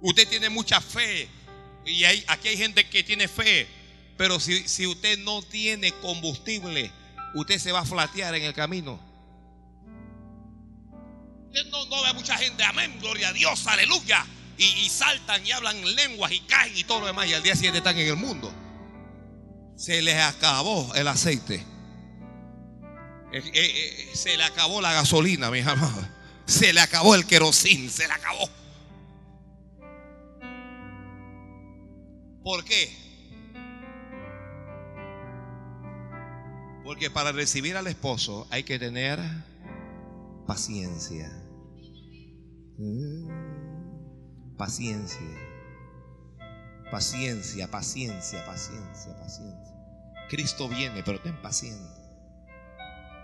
[0.00, 1.28] Usted tiene mucha fe
[1.84, 3.66] y hay, aquí hay gente que tiene fe,
[4.16, 6.90] pero si, si usted no tiene combustible,
[7.34, 9.00] usted se va a flatear en el camino.
[11.46, 14.26] Usted no, no ve mucha gente, amén, gloria a Dios, aleluya.
[14.58, 17.28] Y, saltan y hablan lenguas y caen y todo lo demás.
[17.28, 18.52] Y al día siguiente están en el mundo.
[19.76, 21.64] Se les acabó el aceite.
[23.32, 26.04] Eh, eh, eh, se le acabó la gasolina, mis amados.
[26.46, 28.48] Se le acabó el querosín, se le acabó.
[32.42, 32.96] ¿Por qué?
[36.82, 39.20] Porque para recibir al esposo hay que tener
[40.46, 41.30] paciencia.
[42.78, 43.28] Mm,
[44.58, 45.18] paciencia.
[46.90, 49.74] Paciencia, paciencia, paciencia, paciencia.
[50.28, 51.96] Cristo viene, pero ten paciencia.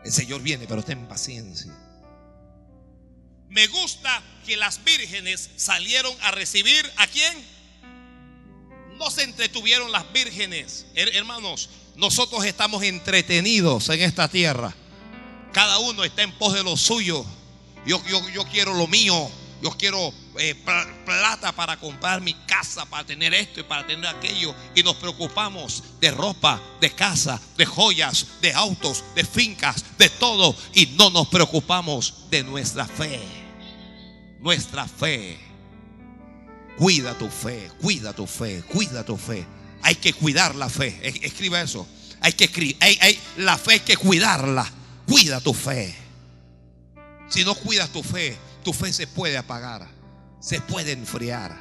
[0.04, 1.72] El Señor viene, pero ten paciencia.
[3.48, 7.44] Me gusta que las vírgenes salieron a recibir a quién.
[8.98, 10.86] No se entretuvieron las vírgenes.
[10.94, 14.74] Hermanos, nosotros estamos entretenidos en esta tierra.
[15.52, 17.24] Cada uno está en pos de lo suyo.
[17.86, 19.30] Yo, yo, yo quiero lo mío.
[19.64, 20.54] Yo quiero eh,
[21.06, 24.54] plata para comprar mi casa, para tener esto y para tener aquello.
[24.74, 30.54] Y nos preocupamos de ropa, de casa, de joyas, de autos, de fincas, de todo.
[30.74, 33.22] Y no nos preocupamos de nuestra fe.
[34.38, 35.40] Nuestra fe.
[36.76, 39.46] Cuida tu fe, cuida tu fe, cuida tu fe.
[39.80, 41.00] Hay que cuidar la fe.
[41.22, 41.88] Escriba eso.
[42.20, 42.76] Hay que escribir.
[42.80, 44.70] Hay, la fe hay que cuidarla.
[45.06, 45.96] Cuida tu fe.
[47.30, 49.86] Si no cuidas tu fe, tu fe se puede apagar,
[50.40, 51.54] se puede enfriar.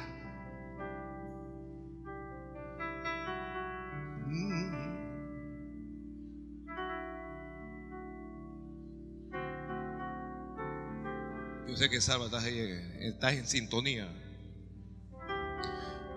[11.68, 14.08] Yo sé que Salva estás, estás en sintonía.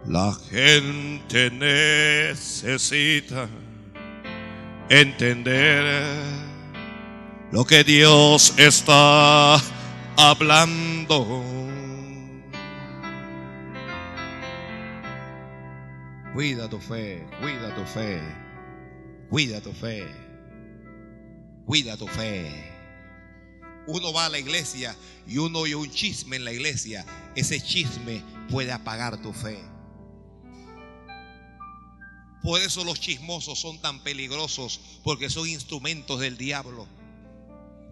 [0.07, 3.49] La gente necesita
[4.89, 5.83] entender
[7.51, 9.61] lo que Dios está
[10.17, 11.43] hablando.
[16.33, 18.21] Cuida tu fe, cuida tu fe,
[19.29, 20.07] cuida tu fe,
[21.65, 22.73] cuida tu fe,
[23.87, 24.95] Uno va a la iglesia
[25.25, 27.05] y uno oye un chisme en la iglesia.
[27.35, 29.57] Ese chisme puede apagar tu fe.
[32.43, 36.87] Por eso los chismosos son tan peligrosos, porque son instrumentos del diablo.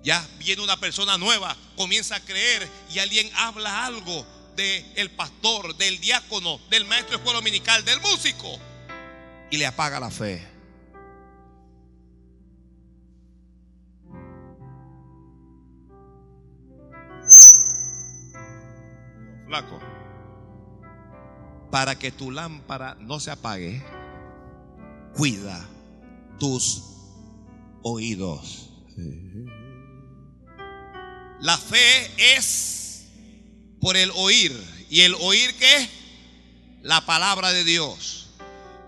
[0.06, 4.24] Ya viene una persona nueva, comienza a creer y alguien habla algo
[4.56, 8.60] del pastor, del diácono, del maestro de escuela dominical, del músico
[9.50, 10.48] y le apaga la fe.
[19.48, 19.80] Flaco,
[21.72, 23.84] para que tu lámpara no se apague,
[25.16, 25.68] cuida
[26.38, 26.84] tus
[27.82, 28.70] oídos.
[31.42, 33.06] La fe es
[33.82, 34.52] por el oír.
[34.90, 35.90] ¿Y el oír qué?
[36.82, 38.30] La palabra de Dios.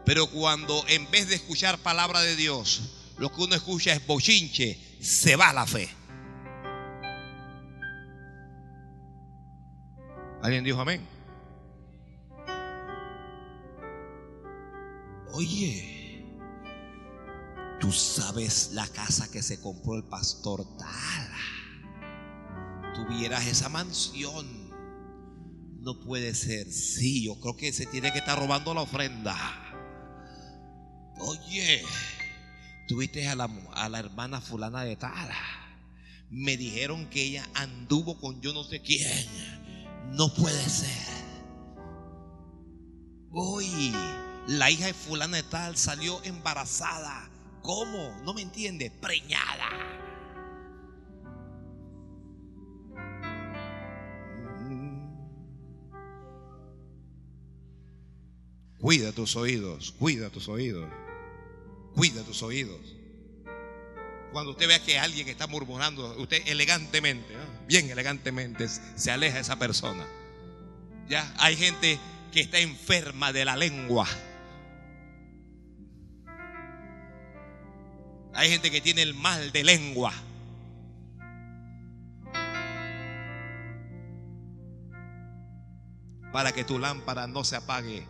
[0.06, 2.82] Pero cuando en vez de escuchar palabra de Dios,
[3.18, 5.90] lo que uno escucha es bochinche, se va la fe.
[10.42, 11.06] ¿Alguien dijo amén?
[15.34, 16.26] Oye,
[17.80, 21.37] tú sabes la casa que se compró el pastor Tala.
[22.98, 24.48] Tuvieras esa mansión.
[25.82, 26.72] No puede ser.
[26.72, 29.36] Sí, yo creo que se tiene que estar robando la ofrenda.
[31.20, 31.84] Oye,
[32.88, 35.38] tuviste a la, a la hermana fulana de Tala.
[36.32, 39.08] Me dijeron que ella anduvo con yo no sé quién.
[40.14, 41.08] No puede ser.
[43.32, 43.94] Hoy
[44.48, 47.30] la hija de fulana de tal salió embarazada.
[47.62, 48.20] ¿Cómo?
[48.24, 48.90] No me entiende.
[48.90, 50.07] Preñada.
[58.80, 60.88] Cuida tus oídos, cuida tus oídos,
[61.96, 62.96] cuida tus oídos.
[64.32, 67.34] Cuando usted vea que alguien está murmurando, usted elegantemente,
[67.68, 70.06] bien elegantemente, se aleja de esa persona.
[71.10, 71.98] Ya hay gente
[72.32, 74.08] que está enferma de la lengua.
[78.36, 80.14] Hay gente que tiene el mal de lengua.
[86.32, 88.06] Para que tu lámpara no se apague,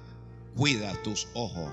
[0.57, 1.71] cuida tus ojos.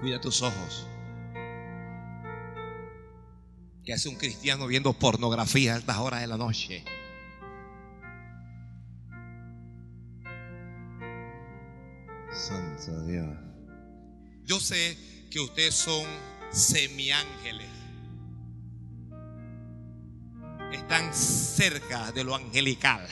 [0.00, 0.86] Cuida tus ojos.
[3.84, 6.84] ¿Qué hace un cristiano viendo pornografía a estas horas de la noche?
[12.32, 13.28] Santo Dios.
[14.44, 14.98] Yo sé
[15.30, 16.04] que ustedes son
[16.50, 17.73] semiángeles.
[20.94, 23.04] Están cerca de lo angelical.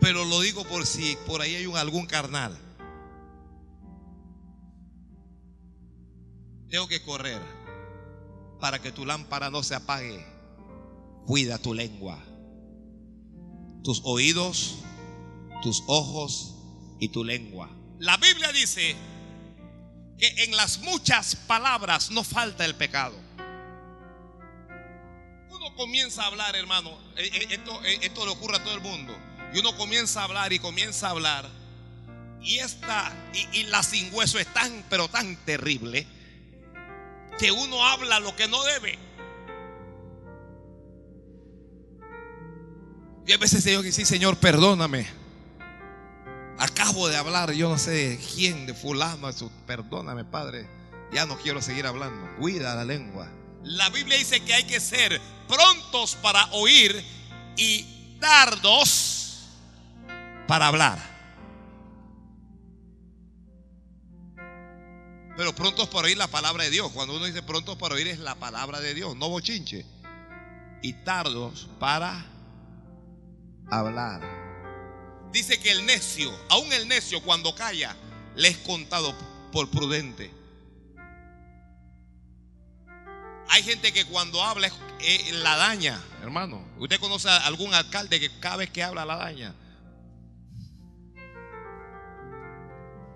[0.00, 2.56] Pero lo digo por si por ahí hay un, algún carnal.
[6.70, 7.42] Tengo que correr
[8.60, 10.24] para que tu lámpara no se apague.
[11.26, 12.22] Cuida tu lengua,
[13.82, 14.76] tus oídos,
[15.60, 16.54] tus ojos
[17.00, 17.68] y tu lengua.
[17.98, 18.94] La Biblia dice
[20.18, 23.21] que en las muchas palabras no falta el pecado.
[25.76, 29.16] Comienza a hablar, hermano, eh, eh, esto, eh, esto le ocurre a todo el mundo.
[29.54, 31.48] Y uno comienza a hablar y comienza a hablar.
[32.40, 33.12] Y esta,
[33.52, 36.06] y, la sin hueso es tan, pero tan terrible
[37.38, 38.98] que uno habla lo que no debe.
[43.26, 45.06] Y a veces Señor que sí, Señor, perdóname.
[46.58, 49.30] Acabo de hablar, yo no sé quién, de fulano,
[49.66, 50.68] perdóname, Padre.
[51.12, 52.36] Ya no quiero seguir hablando.
[52.38, 53.30] Cuida la lengua.
[53.64, 57.04] La Biblia dice que hay que ser prontos para oír
[57.56, 59.48] y tardos
[60.46, 61.12] para hablar.
[65.36, 66.90] Pero prontos para oír la palabra de Dios.
[66.92, 69.86] Cuando uno dice prontos para oír es la palabra de Dios, no bochinche.
[70.82, 72.26] Y tardos para
[73.70, 74.20] hablar.
[75.32, 77.96] Dice que el necio, aún el necio cuando calla,
[78.34, 79.14] le es contado
[79.52, 80.30] por prudente.
[83.48, 84.68] Hay gente que cuando habla
[85.00, 86.64] eh, la daña, hermano.
[86.78, 89.54] ¿Usted conoce a algún alcalde que cada vez que habla la daña?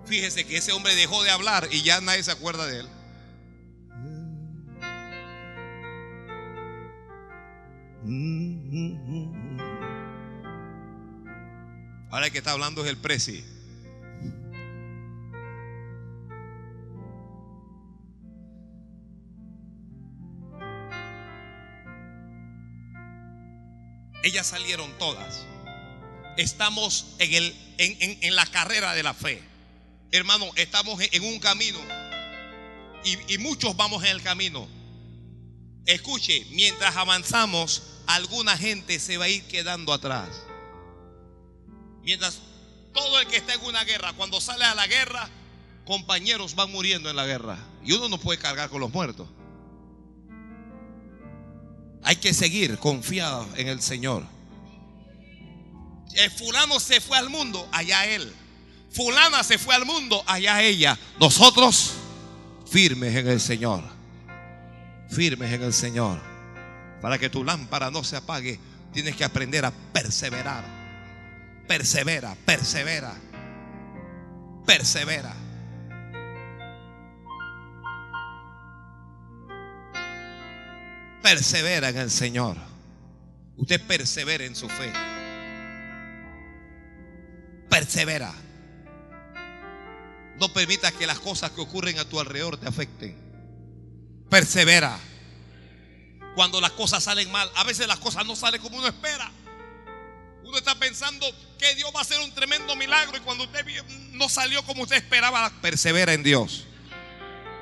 [0.05, 2.87] Fíjese que ese hombre dejó de hablar y ya nadie se acuerda de él.
[12.09, 13.43] Ahora el que está hablando es el presi.
[24.27, 25.45] Ellas salieron todas.
[26.35, 29.41] Estamos en, el, en la carrera de la fe.
[30.11, 31.79] hermano, estamos en un camino
[33.05, 34.67] y, y muchos vamos en el camino.
[35.85, 40.27] Escuche, mientras avanzamos, alguna gente se va a ir quedando atrás.
[42.01, 42.39] Mientras
[42.93, 45.29] todo el que está en una guerra, cuando sale a la guerra,
[45.85, 47.57] compañeros van muriendo en la guerra.
[47.81, 49.29] Y uno no puede cargar con los muertos.
[52.03, 54.23] Hay que seguir confiado en el Señor.
[56.13, 58.33] El fulano se fue al mundo, allá él.
[58.91, 60.97] Fulana se fue al mundo, allá ella.
[61.19, 61.93] Nosotros
[62.69, 63.83] firmes en el Señor.
[65.09, 66.19] Firmes en el Señor.
[67.01, 68.59] Para que tu lámpara no se apague,
[68.91, 70.65] tienes que aprender a perseverar.
[71.67, 73.15] Persevera, persevera.
[74.65, 75.46] Persevera.
[81.27, 82.55] Persevera en el Señor.
[83.57, 84.93] Usted persevera en su fe.
[87.69, 88.33] Persevera.
[90.39, 93.13] No permita que las cosas que ocurren a tu alrededor te afecten.
[94.29, 94.97] Persevera.
[96.33, 99.29] Cuando las cosas salen mal, a veces las cosas no salen como uno espera.
[100.45, 101.25] Uno está pensando
[101.59, 103.65] que Dios va a hacer un tremendo milagro y cuando usted
[104.13, 106.67] no salió como usted esperaba, persevera en Dios.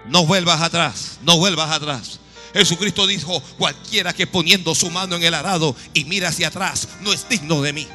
[0.06, 2.20] No vuelvas atrás, no vuelvas atrás.
[2.56, 7.12] Jesucristo dijo, cualquiera que poniendo su mano en el arado y mira hacia atrás, no
[7.12, 7.86] es digno de mí.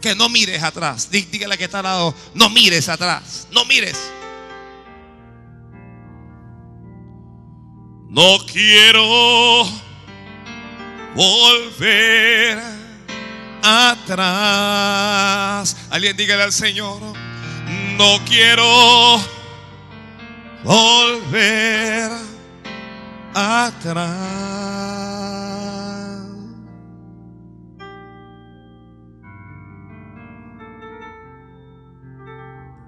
[0.00, 1.10] Que no mires atrás.
[1.10, 3.98] Dígale que está al lado, no mires atrás, no mires.
[8.08, 9.66] No quiero
[11.14, 12.58] volver
[13.62, 14.96] atrás.
[15.90, 17.02] Alguien dígale al Señor,
[17.98, 19.37] no quiero
[20.64, 22.10] volver
[23.34, 24.48] atrás.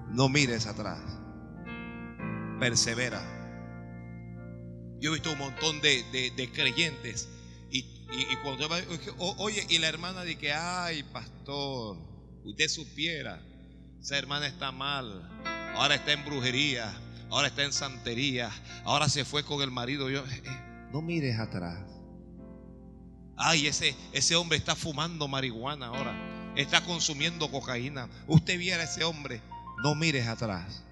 [0.09, 0.99] No mires atrás.
[2.59, 3.21] Persevera.
[4.99, 7.27] Yo he visto un montón de, creyentes
[7.71, 8.67] y, cuando
[9.17, 11.97] oye, y la hermana dice que, ay, pastor,
[12.43, 13.41] usted supiera,
[14.01, 15.27] esa hermana está mal,
[15.75, 16.93] ahora está en brujería,
[17.31, 18.51] ahora está en santería,
[18.83, 20.09] ahora se fue con el marido.
[20.09, 21.79] Yo, eh, eh, no mires atrás.
[23.37, 26.13] Ay, ese, ese hombre está fumando marihuana ahora,
[26.55, 28.07] está consumiendo cocaína.
[28.27, 29.41] Usted viera a ese hombre,
[29.83, 30.83] no mires atrás.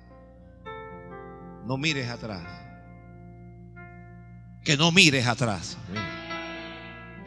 [1.66, 2.44] No mires atrás.
[4.64, 5.78] Que no mires atrás.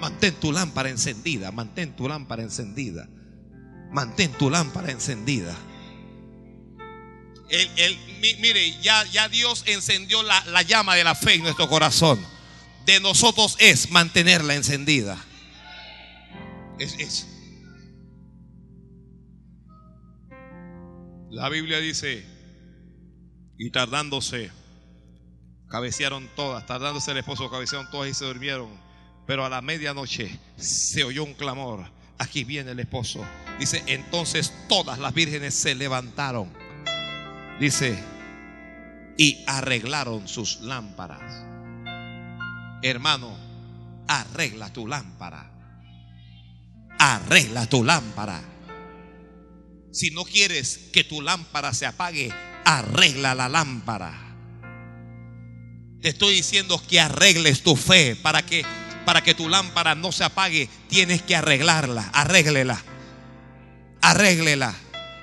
[0.01, 3.09] Mantén tu lámpara encendida, mantén tu lámpara encendida.
[3.93, 5.55] Mantén tu lámpara encendida.
[7.53, 7.99] El,
[8.41, 12.19] mire, ya, ya Dios encendió la, llama de la fe en nuestro corazón.
[12.87, 15.23] De nosotros es mantenerla encendida.
[16.79, 17.27] Es, es,
[21.29, 22.25] La Biblia dice,
[23.59, 24.51] y tardándose,
[25.69, 28.71] cabecearon todas, tardándose el esposo, cabecearon todas y se durmieron.
[29.27, 31.85] Pero a la medianoche se oyó un clamor.
[32.19, 33.25] Aquí viene el esposo.
[33.59, 36.62] Dice, entonces todas las vírgenes se levantaron.
[37.63, 37.97] Dice,
[39.17, 41.45] y arreglaron sus lámparas.
[42.83, 43.39] Hermano,
[44.09, 45.49] arregla tu lámpara.
[46.99, 48.43] Arregla tu lámpara.
[49.93, 52.33] Si no quieres que tu lámpara se apague,
[52.65, 54.13] arregla la lámpara.
[56.01, 58.65] Te estoy diciendo que arregles tu fe para que
[59.07, 62.83] para que tu lámpara no se apague, tienes que arreglarla, arréglela.
[64.01, 64.75] Arréglela.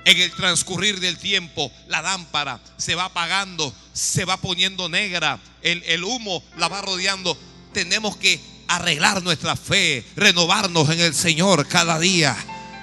[0.04, 5.82] En el transcurrir del tiempo, la lámpara se va apagando, se va poniendo negra, el,
[5.86, 7.36] el humo la va rodeando.
[7.72, 12.36] Tenemos que arreglar nuestra fe, renovarnos en el Señor cada día.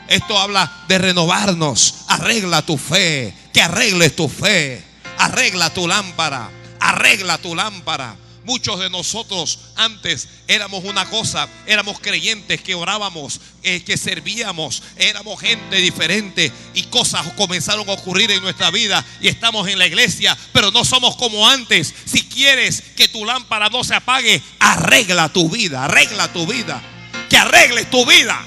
[0.08, 1.96] Esto habla de renovarnos.
[2.08, 3.34] Arregla tu fe.
[3.54, 4.84] Que arregles tu fe.
[5.18, 6.50] Arregla tu lámpara.
[6.80, 8.16] Arregla tu lámpara.
[8.48, 15.42] Muchos de nosotros antes éramos una cosa, éramos creyentes que orábamos, eh, que servíamos, éramos
[15.42, 20.38] gente diferente y cosas comenzaron a ocurrir en nuestra vida y estamos en la iglesia,
[20.54, 21.94] pero no somos como antes.
[22.06, 26.82] Si quieres que tu lámpara no se apague, arregla tu vida, arregla tu vida,
[27.30, 28.42] que arregles tu vida.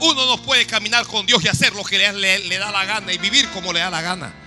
[0.00, 3.18] Uno no puede caminar con Dios y hacer lo que le, da la gana y
[3.18, 4.41] vivir como le da la gana.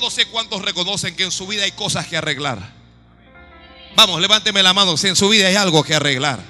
[0.00, 2.58] No sé cuántos reconocen que en su vida hay cosas que arreglar.
[3.94, 6.40] Vamos, levánteme la mano si en su vida hay algo que arreglar.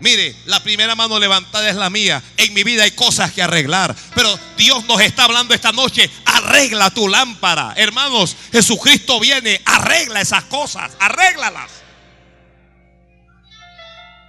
[0.00, 2.22] Mire, la primera mano levantada es la mía.
[2.38, 3.94] En mi vida hay cosas que arreglar.
[4.14, 6.10] Pero Dios nos está hablando esta noche.
[6.24, 7.74] Arregla tu lámpara.
[7.76, 9.60] Hermanos, Jesucristo viene.
[9.66, 10.92] Arregla esas cosas.
[10.98, 11.70] Arréglalas.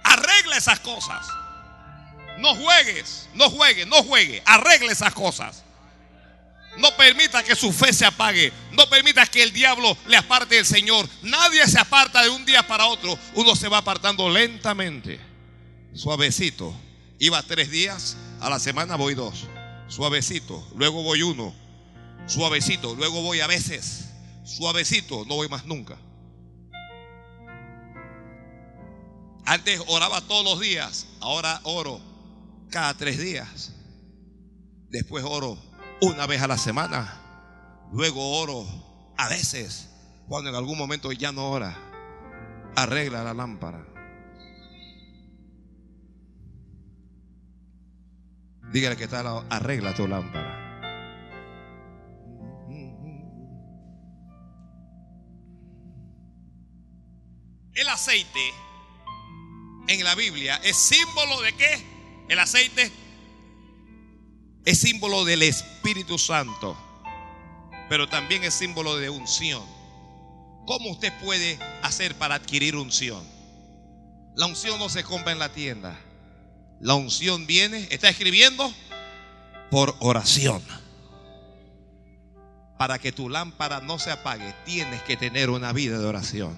[0.04, 1.26] arregla esas cosas.
[2.38, 4.42] No juegues, no juegue, no juegue.
[4.44, 5.62] Arregle esas cosas.
[6.76, 8.52] No permita que su fe se apague.
[8.72, 11.06] No permita que el diablo le aparte del Señor.
[11.22, 13.18] Nadie se aparta de un día para otro.
[13.34, 15.20] Uno se va apartando lentamente.
[15.94, 16.74] Suavecito.
[17.18, 18.16] Iba tres días.
[18.40, 19.46] A la semana voy dos.
[19.88, 20.66] Suavecito.
[20.76, 21.54] Luego voy uno.
[22.26, 22.94] Suavecito.
[22.94, 24.08] Luego voy a veces.
[24.44, 25.26] Suavecito.
[25.26, 25.98] No voy más nunca.
[29.44, 31.06] Antes oraba todos los días.
[31.20, 32.00] Ahora oro
[32.70, 33.72] cada tres días.
[34.88, 35.58] Después oro
[36.02, 37.88] una vez a la semana.
[37.92, 38.66] Luego oro
[39.16, 39.88] a veces.
[40.28, 41.76] Cuando en algún momento ya no ora.
[42.74, 43.86] Arregla la lámpara.
[48.72, 50.58] Dígale que está arregla tu lámpara.
[57.74, 58.52] El aceite
[59.88, 62.26] en la Biblia es símbolo de qué?
[62.28, 62.90] El aceite
[64.64, 66.76] es símbolo del Espíritu Santo,
[67.88, 69.62] pero también es símbolo de unción.
[70.66, 73.22] ¿Cómo usted puede hacer para adquirir unción?
[74.36, 75.98] La unción no se compra en la tienda.
[76.80, 78.72] La unción viene, está escribiendo,
[79.70, 80.62] por oración.
[82.78, 86.56] Para que tu lámpara no se apague, tienes que tener una vida de oración.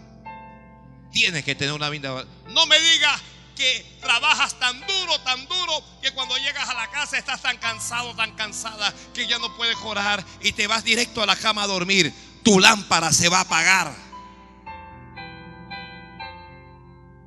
[1.13, 2.55] Tienes que tener una vida de oración.
[2.55, 3.21] No me digas,
[3.55, 8.15] que trabajas tan duro, tan duro, que cuando llegas a la casa estás tan cansado,
[8.15, 11.67] tan cansada, que ya no puedes orar y te vas directo a la cama a
[11.67, 13.95] dormir, tu lámpara se va a apagar.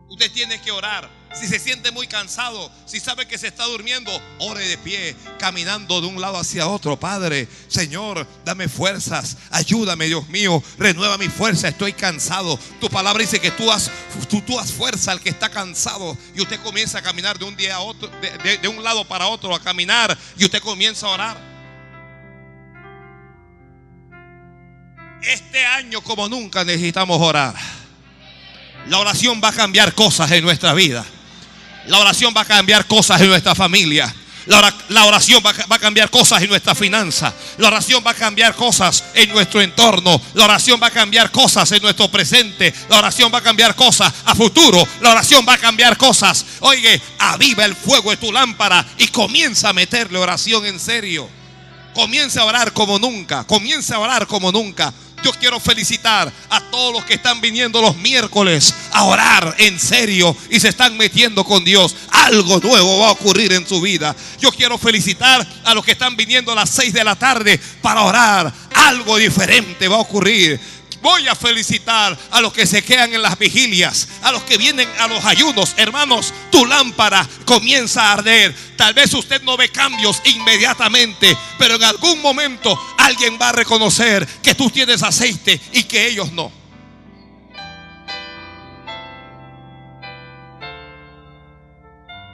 [0.09, 1.16] Usted tiene que orar.
[1.39, 6.01] Si se siente muy cansado, si sabe que se está durmiendo, ore de pie, caminando
[6.01, 6.99] de un lado hacia otro.
[6.99, 12.57] Padre, Señor, dame fuerzas, ayúdame, Dios mío, renueva mi fuerza, estoy cansado.
[12.81, 13.91] Tu palabra dice que tú has,
[14.27, 16.17] tú, tú fuerza al que está cansado.
[16.35, 18.09] Y usted comienza a caminar de un día a otro,
[18.41, 21.37] de un lado para otro, a caminar, y usted comienza a orar.
[25.21, 27.53] Este año como nunca necesitamos orar.
[28.87, 31.05] La oración va a cambiar cosas en nuestra vida.
[31.87, 34.13] La oración va a cambiar cosas en nuestra familia.
[34.47, 37.33] La, oración va, a cambiar cosas en nuestra finanza.
[37.57, 40.21] La oración va a cambiar cosas en nuestro entorno.
[40.33, 42.73] La oración va a cambiar cosas en nuestro presente.
[42.89, 44.87] La oración va a cambiar cosas a futuro.
[45.01, 46.45] La oración va a cambiar cosas.
[46.61, 51.29] Oye, aviva el fuego de tu lámpara y comienza a meterle oración en serio.
[51.93, 53.43] Comienza a orar como nunca.
[53.43, 54.93] Comienza a orar como nunca.
[55.23, 60.35] Yo quiero felicitar a todos los que están viniendo los miércoles a orar en serio
[60.49, 61.95] y se están metiendo con Dios.
[62.09, 64.15] Algo nuevo va a ocurrir en su vida.
[64.39, 68.03] Yo quiero felicitar a los que están viniendo a las 6 de la tarde para
[68.03, 68.53] orar.
[68.73, 70.59] Algo diferente va a ocurrir.
[71.01, 74.89] Voy a felicitar a los que se quedan en las vigilias, a los que vienen
[74.99, 75.73] a los ayunos.
[75.77, 78.55] Hermanos, tu lámpara comienza a arder.
[78.75, 84.25] Tal vez usted no ve cambios inmediatamente, pero en algún momento alguien va a reconocer
[84.41, 86.51] que tú tienes aceite y que ellos no.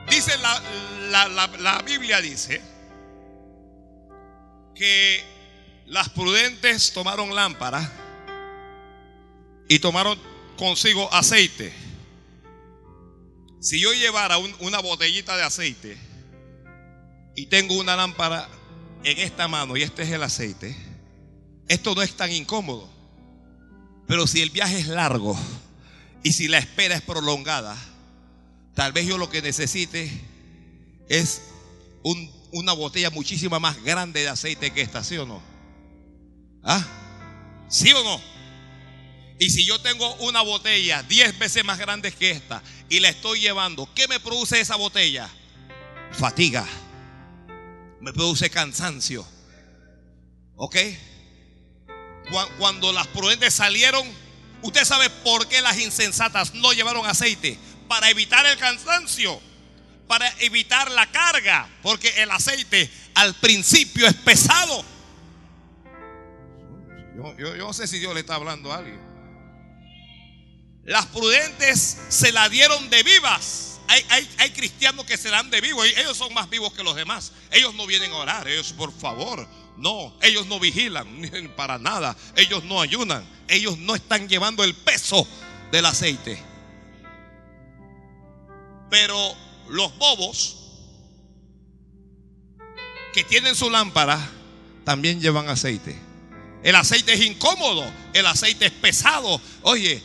[0.09, 2.61] Dice la, la Biblia dice
[4.75, 5.23] que
[5.87, 7.89] las prudentes tomaron lámparas
[9.73, 10.19] y tomaron
[10.55, 11.73] consigo aceite.
[13.59, 15.97] Si yo llevara una botellita de aceite
[17.35, 18.47] y tengo una lámpara
[19.03, 20.75] en esta mano y este es el aceite,
[21.67, 22.87] esto no es tan incómodo.
[24.07, 25.35] Pero si el viaje es largo
[26.21, 27.75] y si la espera es prolongada,
[28.75, 30.11] tal vez yo lo que necesite
[31.09, 31.41] es
[32.51, 35.41] una botella muchísimo más grande de aceite que esta, ¿sí o no?
[36.61, 36.85] ¿Ah?
[37.69, 38.33] ¿Sí o no?
[39.43, 43.41] Y si yo tengo una botella 10 veces más grande que esta y la estoy
[43.41, 45.29] llevando, ¿qué me produce esa botella?
[46.13, 46.65] Fatiga.
[47.99, 49.27] Me produce cansancio.
[50.55, 50.77] ¿Ok?
[52.57, 54.07] Cuando las prudentes salieron,
[54.61, 57.59] usted sabe por qué las insensatas no llevaron aceite.
[57.89, 59.41] Para evitar el cansancio.
[60.07, 61.67] Para evitar la carga.
[61.81, 64.85] Porque el aceite al principio es pesado.
[67.17, 69.02] Yo, yo no sé si Dios le está hablando a alguien.
[70.85, 73.79] Las prudentes se la dieron de vivas.
[73.87, 75.85] Hay, cristianos que se dan de vivos.
[75.97, 77.31] Ellos son más vivos que los demás.
[77.51, 78.47] Ellos no vienen a orar.
[78.47, 80.13] Ellos, por favor, no.
[80.21, 81.07] Ellos no vigilan
[81.55, 82.15] para nada.
[82.35, 83.25] Ellos no ayunan.
[83.47, 85.27] Ellos no están llevando el peso
[85.71, 86.41] del aceite.
[88.89, 89.35] Pero
[89.69, 90.57] los bobos
[93.13, 94.19] que tienen su lámpara
[94.83, 95.95] también llevan aceite.
[96.63, 97.85] El aceite es incómodo.
[98.13, 99.39] El aceite es pesado.
[99.61, 100.01] Oye,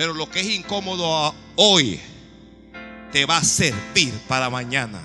[0.00, 2.00] pero lo que es incómodo hoy
[3.12, 4.98] te va a servir para mañana.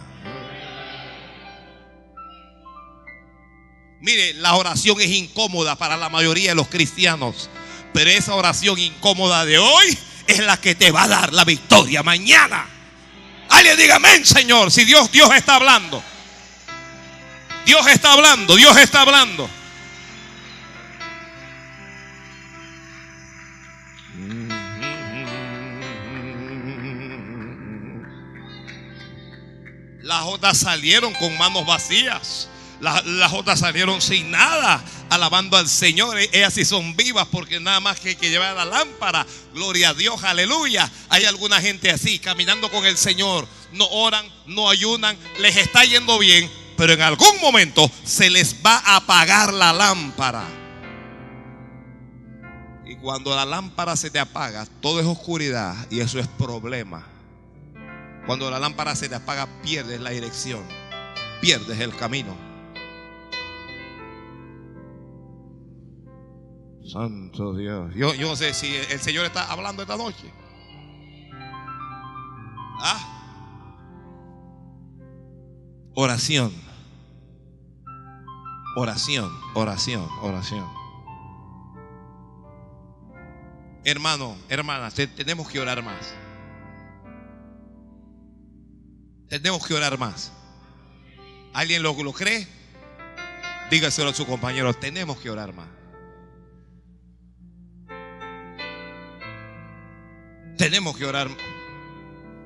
[3.99, 7.49] Mire, la oración es incómoda para la mayoría de los cristianos,
[7.93, 12.01] pero esa oración incómoda de hoy es la que te va a dar la victoria
[12.01, 12.65] mañana.
[13.49, 16.01] Alguien diga amén, Señor, si Dios Dios está hablando.
[17.65, 19.49] Dios está hablando, Dios está hablando.
[30.05, 32.47] Las otras salieron con manos vacías.
[32.79, 36.19] Las, otras salieron sin nada, alabando al Señor.
[36.19, 39.25] E, ellas sí son vivas porque nada más que, que llevar la lámpara.
[39.55, 40.91] Gloria a Dios, aleluya.
[41.09, 43.47] Hay alguna gente así, caminando con el Señor.
[43.71, 48.77] No oran, no ayunan, les está yendo bien, pero en algún momento se les va
[48.85, 50.45] a apagar la lámpara.
[52.85, 57.14] Y cuando la lámpara se te apaga, todo es oscuridad y eso es problema.
[58.25, 60.63] Cuando la lámpara se te apaga, pierdes la dirección,
[61.41, 62.35] pierdes el camino.
[66.91, 67.93] Santo Dios.
[67.95, 70.31] Yo, yo no sé si el Señor está hablando esta noche.
[72.81, 73.11] ¿Ah?
[75.95, 76.51] Oración.
[78.77, 80.67] Oración, oración, oración.
[83.85, 86.13] Hermano, hermana, tenemos que orar más.
[89.39, 90.31] Tenemos que orar más.
[91.53, 92.47] ¿Alguien lo, lo cree?
[93.69, 95.67] Dígaselo a su compañero, tenemos que orar más.
[100.57, 101.27] Tenemos que orar.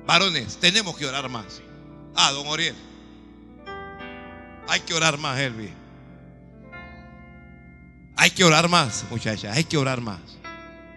[0.04, 1.62] Varones, tenemos que orar más.
[2.16, 2.74] Ah, don Oriel.
[4.66, 5.70] Hay que orar más, Elvi.
[8.16, 9.56] Hay que orar más, muchachas.
[9.56, 10.20] Hay que orar más.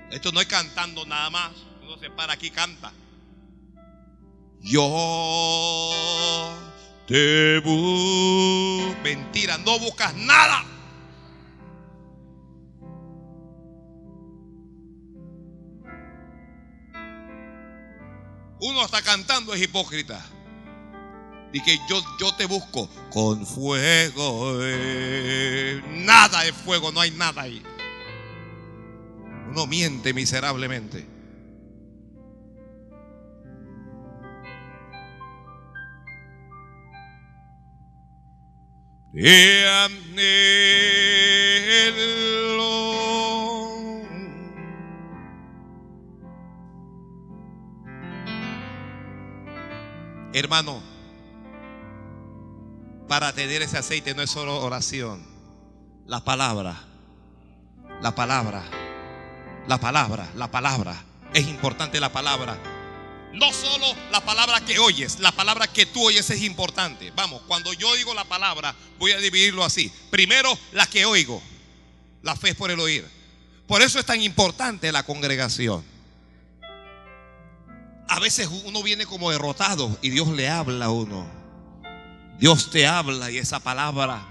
[0.10, 1.52] Esto no es cantando nada más.
[1.84, 2.92] Uno se para aquí y canta.
[4.64, 6.54] Yo
[7.06, 8.96] te busco.
[9.04, 10.64] Mentira, no buscas nada.
[18.62, 20.26] Uno está cantando es hipócrita.
[21.52, 24.60] Y que yo, yo te busco con fuego.
[24.62, 25.84] Eh.
[25.90, 27.62] Nada de fuego, no hay nada ahí.
[29.50, 31.13] Uno miente miserablemente.
[50.34, 50.82] Hermano,
[53.08, 55.24] para tener ese aceite no es solo oración,
[56.08, 56.76] la palabra,
[58.02, 58.64] la palabra,
[59.68, 60.96] la palabra, la palabra.
[61.36, 62.73] Es importante la palabra.
[63.34, 67.12] No solo la palabra que oyes, la palabra que tú oyes es importante.
[67.16, 69.92] Vamos, cuando yo digo la palabra, voy a dividirlo así.
[70.10, 71.42] Primero, la que oigo.
[72.22, 73.06] La fe es por el oír.
[73.68, 75.84] Por eso es tan importante la congregación
[78.14, 81.26] a veces uno viene como derrotado y Dios le habla a uno.
[82.38, 84.24] Dios te habla y esa palabra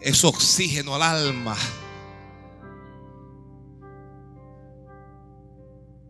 [0.00, 1.54] es oxígeno al alma.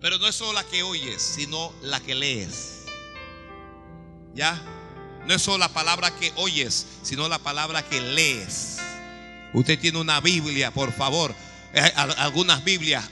[0.06, 2.84] Pero no es solo la que oyes, sino la que lees.
[4.36, 4.62] ¿Ya?
[5.26, 8.76] No es solo la palabra que oyes, sino la palabra que lees.
[9.52, 11.34] Usted tiene una Biblia, por favor.
[11.74, 11.80] Eh,
[12.18, 13.10] algunas Biblias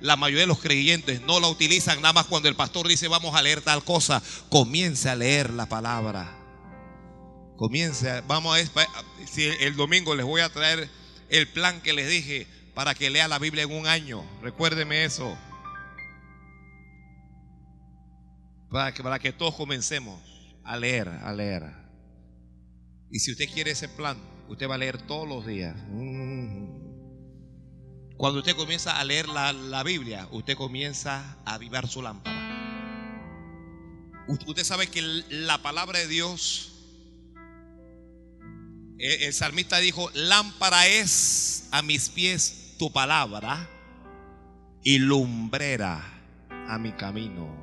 [0.00, 3.36] la mayoría de los creyentes no la utilizan nada más cuando el pastor dice vamos
[3.36, 4.20] a leer tal cosa.
[4.48, 6.36] Comience a leer la palabra.
[7.56, 8.96] Comience, vamos a
[9.32, 10.90] si el domingo les voy a traer
[11.28, 14.24] el plan que les dije para que lea la Biblia en un año.
[14.42, 15.38] Recuérdeme eso.
[18.72, 20.18] Para que, para que todos comencemos
[20.64, 21.62] a leer, a leer.
[23.10, 24.16] Y si usted quiere ese plan,
[24.48, 25.76] usted va a leer todos los días.
[25.90, 26.80] Mm.
[28.16, 32.38] Cuando usted comienza a leer la, Biblia, usted comienza a avivar su lámpara.
[34.28, 36.72] Usted sabe que la palabra de Dios,
[38.98, 43.68] el, el salmista dijo, lámpara es a mis pies tu palabra
[44.82, 46.02] y lumbrera
[46.68, 47.61] a mi camino.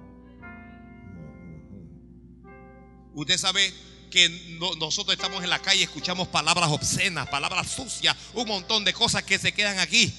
[3.20, 3.74] Usted sabe
[4.10, 4.30] que
[4.80, 9.38] nosotros estamos en la calle, escuchamos palabras obscenas, palabras sucias, un montón de cosas que
[9.38, 10.14] se quedan aquí.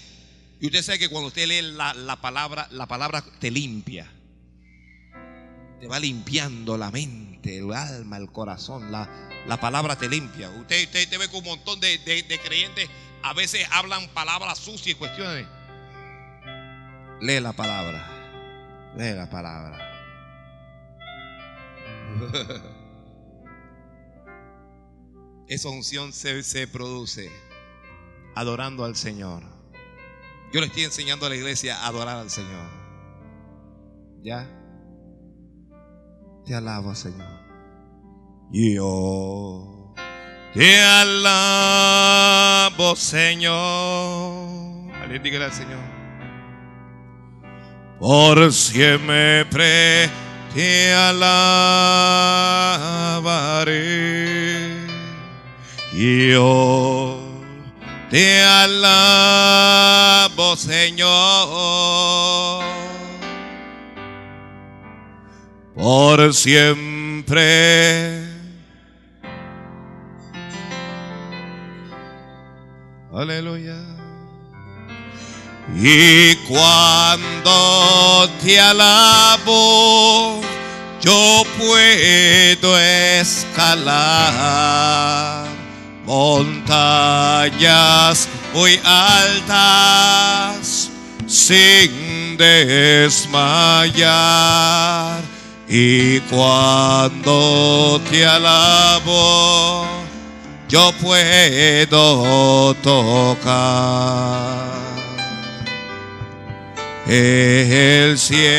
[0.60, 4.12] Y usted sabe que cuando usted lee la, palabra, la palabra te limpia.
[5.80, 8.92] Te va limpiando la mente, el alma, el corazón.
[8.92, 9.08] La,
[9.46, 10.50] la palabra te limpia.
[10.50, 11.98] Usted, usted, ve que un montón de,
[12.44, 12.86] creyentes
[13.22, 15.46] a veces hablan palabras sucias y cuestiones.
[17.22, 18.06] Lee la palabra.
[18.94, 19.86] Lee la palabra.
[25.50, 27.28] Esa unción se, se produce
[28.36, 29.42] adorando al Señor.
[30.52, 32.70] Yo le estoy enseñando a la iglesia a adorar al Señor.
[34.22, 34.48] ¿Ya?
[36.46, 37.40] Te alabo, Señor.
[38.52, 39.92] Yo
[40.54, 41.94] te alabo,
[42.94, 43.50] Señor.
[45.02, 45.80] Alguien dígale al Señor.
[47.98, 49.44] Por siempre
[50.54, 51.50] te alabaré.
[55.92, 57.18] Yo
[58.10, 59.56] te alabo,
[60.56, 61.10] Señor.
[65.74, 68.24] Por siempre.
[73.12, 73.76] Aleluya.
[75.76, 80.40] Y cuando te alabo,
[81.00, 82.78] yo puedo
[83.20, 84.30] escalar
[86.10, 90.90] montañas muy altas
[91.28, 93.30] sin desmayar.
[95.68, 99.86] Y cuando te alabo,
[100.68, 104.58] yo puedo tocar
[107.06, 108.50] el cielo.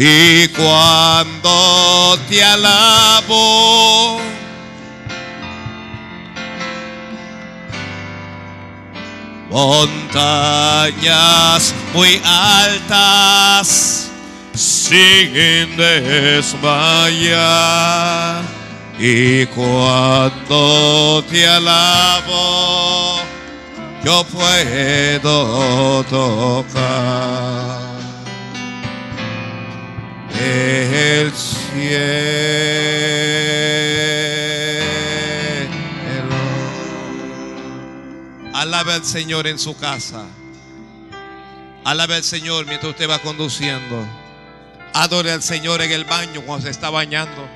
[0.00, 4.20] Y cuando te alabo,
[9.50, 10.94] montañas
[11.92, 14.08] muy altas
[14.54, 16.44] siguen desmayar.
[19.00, 23.18] Y cuando te alabo,
[24.04, 27.87] yo puedo tocar
[30.40, 32.08] el cielo.
[38.54, 40.24] Alabe al Señor en su casa.
[41.84, 44.06] Alabe al Señor mientras usted va conduciendo.
[44.94, 47.48] Adore al Señor en el baño cuando se está bañando.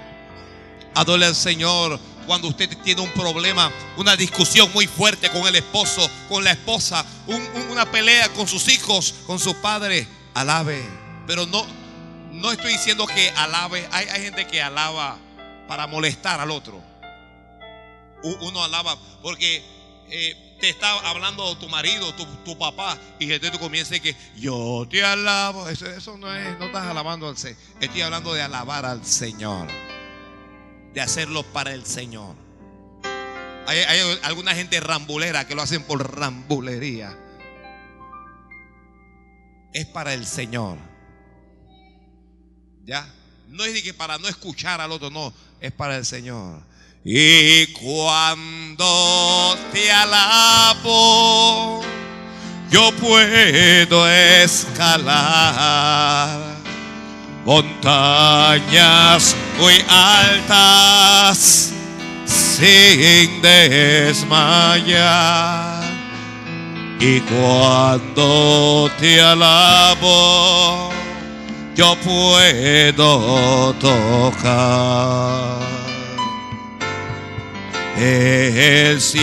[0.95, 6.09] Adore al Señor cuando usted tiene un problema, una discusión muy fuerte con el esposo,
[6.29, 10.07] con la esposa, un- un- una pelea con sus hijos, con su padre.
[10.35, 10.81] Alabe.
[11.27, 11.67] Pero no,
[12.33, 13.87] no estoy diciendo que alabe.
[13.93, 15.19] Hay, gente que alaba
[15.69, 16.83] para molestar al otro.
[18.23, 19.63] Uno alaba porque
[20.09, 25.05] eh, te está hablando tu marido, tu, papá, y entonces tú comienzas que yo te
[25.05, 25.69] alabo.
[25.69, 27.59] Eso, eso no es, no estás alabando al Señor.
[27.81, 29.69] Estoy hablando de alabar al Señor
[30.95, 32.35] de hacerlo para el Señor.
[33.67, 37.17] Hay, hay alguna gente rambulera que lo hacen por rambulería.
[39.73, 40.92] Es para el Señor.
[42.85, 43.09] ¿Ya?
[43.49, 46.61] No es de que para no escuchar al otro, no, es para el Señor.
[47.05, 51.83] Y cuando te alabo,
[52.71, 55.43] yo puedo escalar
[57.45, 61.73] montañas muy altas
[62.25, 64.63] sin desmayar.
[67.01, 70.93] Y cuando te alabo,
[71.75, 75.61] yo puedo tocar
[77.99, 79.23] el cielo.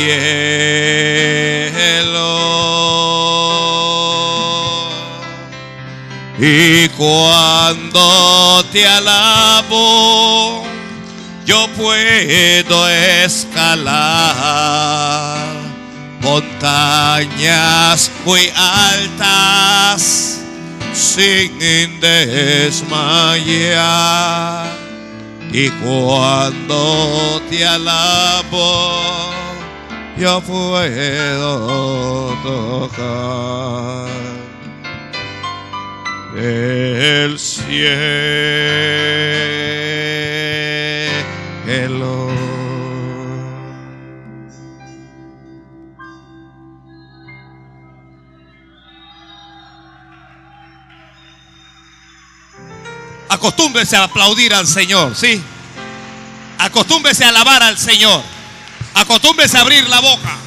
[6.40, 10.64] Y cuando te alabo,
[11.46, 13.90] yo puedo escalar
[16.22, 20.39] montañas muy altas
[20.94, 23.00] sin desmayar.
[25.52, 29.32] Y cuando te alabo,
[30.18, 31.58] yo puedo
[32.44, 34.10] tocar
[36.38, 37.80] el cielo.
[53.30, 55.42] Acostúmbrese a aplaudir al Señor, ¿sí?
[56.58, 58.22] Acostúmbrese a alabar al Señor.
[58.96, 60.40] Acostúmbrese a abrir la boca.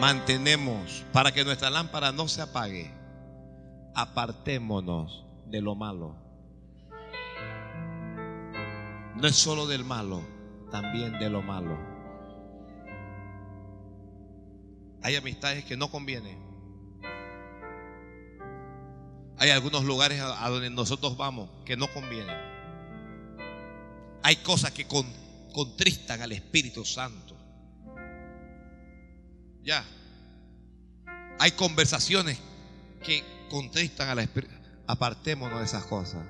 [0.00, 2.90] mantenemos para que nuestra lámpara no se apague.
[3.94, 6.29] Apartémonos de lo malo.
[9.20, 10.22] No es solo del malo,
[10.70, 11.78] también de lo malo.
[15.02, 16.38] Hay amistades que no convienen.
[19.38, 22.36] Hay algunos lugares a, donde nosotros vamos que no convienen.
[24.22, 27.36] Hay cosas que contristan al Espíritu Santo.
[29.62, 29.84] Ya.
[31.38, 32.38] Hay conversaciones
[33.02, 34.54] que contristan al Espíritu.
[34.86, 36.26] Apartémonos de esas cosas.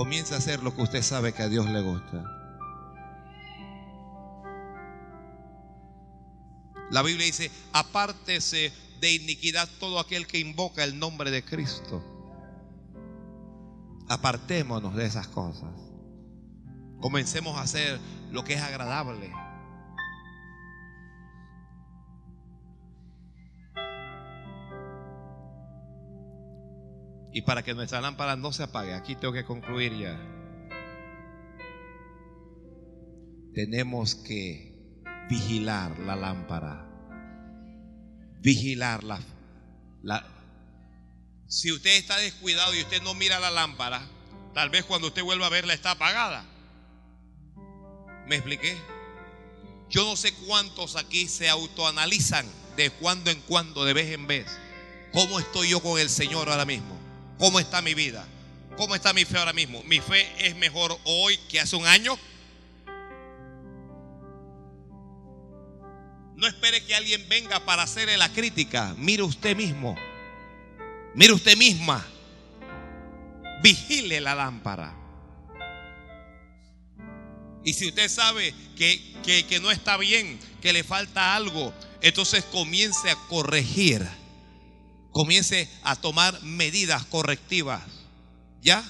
[0.00, 2.24] Comience a hacer lo que usted sabe que a Dios le gusta.
[6.90, 12.02] La Biblia dice, apártese de iniquidad todo aquel que invoca el nombre de Cristo.
[14.08, 15.68] Apartémonos de esas cosas.
[17.02, 19.30] Comencemos a hacer lo que es agradable.
[27.32, 30.18] Y para que nuestra lámpara no se apague, aquí tengo que concluir ya.
[33.54, 36.86] Tenemos que vigilar la lámpara.
[38.40, 39.20] Vigilarla.
[40.02, 40.24] La,
[41.50, 44.00] si usted está descuidado y usted no mira la lámpara,
[44.54, 46.44] tal vez cuando usted vuelva a verla está apagada.
[48.28, 48.78] ¿Me expliqué?
[49.88, 54.46] Yo no sé cuántos aquí se autoanalizan de cuando en cuando, de vez en vez.
[55.12, 56.99] ¿Cómo estoy yo con el Señor ahora mismo?
[57.40, 58.26] ¿Cómo está mi vida?
[58.76, 59.82] ¿Cómo está mi fe ahora mismo?
[59.84, 62.18] ¿Mi fe es mejor hoy que hace un año?
[66.36, 68.94] No espere que alguien venga para hacerle la crítica.
[68.98, 69.96] Mire usted mismo.
[71.14, 72.06] Mire usted misma.
[73.62, 74.94] Vigile la lámpara.
[77.64, 81.72] Y si usted sabe que, que, no está bien, que le falta algo,
[82.02, 84.06] entonces comience a corregir
[85.12, 87.82] comience a tomar medidas correctivas.
[88.62, 88.84] ¿Ya?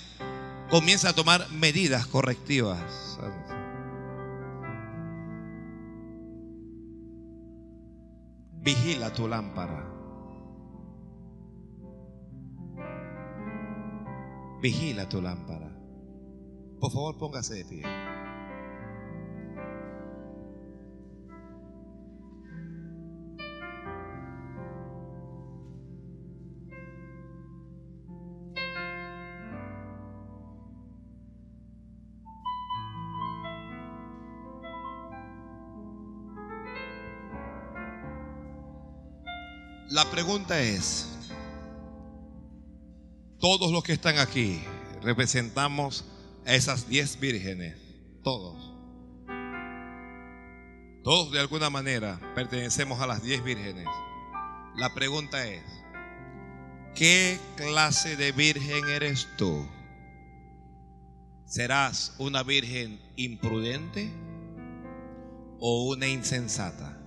[0.70, 3.18] Comience a tomar medidas correctivas.
[8.62, 9.86] Vigila tu lámpara.
[14.60, 15.74] Vigila tu lámpara.
[16.78, 17.82] Por favor, póngase de pie.
[39.90, 41.08] La pregunta es,
[43.40, 44.62] todos los que están aquí
[45.02, 46.04] representamos
[46.46, 47.76] a esas diez vírgenes,
[48.22, 48.72] todos.
[51.02, 53.88] Todos de alguna manera pertenecemos a las diez vírgenes.
[54.76, 55.64] La pregunta es,
[56.94, 59.66] ¿qué clase de virgen eres tú?
[61.46, 64.08] ¿Serás una virgen imprudente
[65.58, 66.99] o una insensata?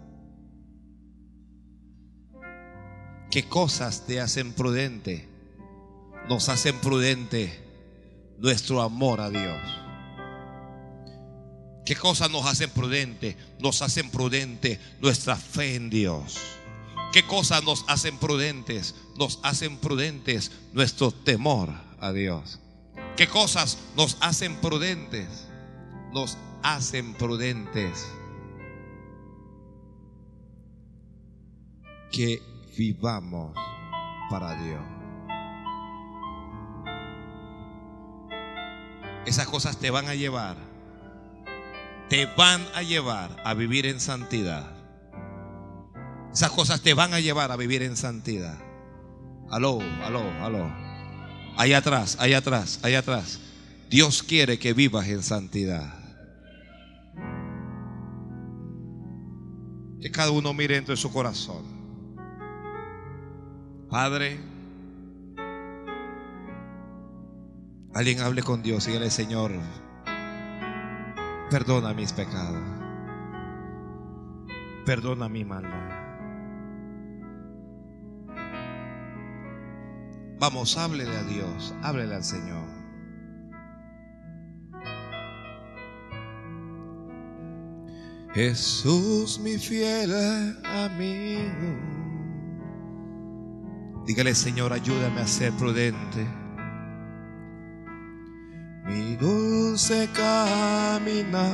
[3.34, 5.28] ¿Qué cosas te hacen prudente?
[6.30, 7.52] Nos hacen prudente
[8.38, 9.60] nuestro amor a Dios.
[11.84, 13.36] ¿Qué cosas nos hacen prudente?
[13.58, 16.38] Nos hacen prudente nuestra fe en Dios.
[17.12, 18.94] ¿Qué cosas nos hacen prudentes?
[19.18, 22.60] Nos hacen prudentes nuestro temor a Dios.
[23.18, 25.48] ¿Qué cosas nos hacen prudentes?
[26.14, 28.06] Nos hacen prudentes.
[32.12, 33.54] Que vivamos
[34.30, 34.82] para Dios.
[39.26, 40.58] Esas cosas te van a llevar,
[42.10, 44.72] te van a llevar a vivir en santidad.
[46.34, 48.58] Esas cosas te van a llevar a vivir en santidad.
[49.50, 50.72] Aló, aló, aló.
[51.58, 53.40] Allá atrás, allá atrás, allá atrás.
[53.90, 55.94] Dios quiere que vivas en santidad.
[60.02, 61.73] Que cada uno mire dentro de su corazón.
[63.94, 64.40] Padre,
[67.94, 69.52] alguien hable con Dios y dígale, Señor,
[71.52, 72.58] perdona mis pecados,
[74.88, 75.92] perdona mi maldad.
[80.40, 82.68] Vamos, háblele a Dios, háblele al Señor.
[88.34, 90.12] Jesús, mi fiel
[90.66, 92.03] amigo.
[94.06, 96.28] Dígale, Señor, ayúdame a ser prudente.
[98.86, 101.54] Mi dulce caminar.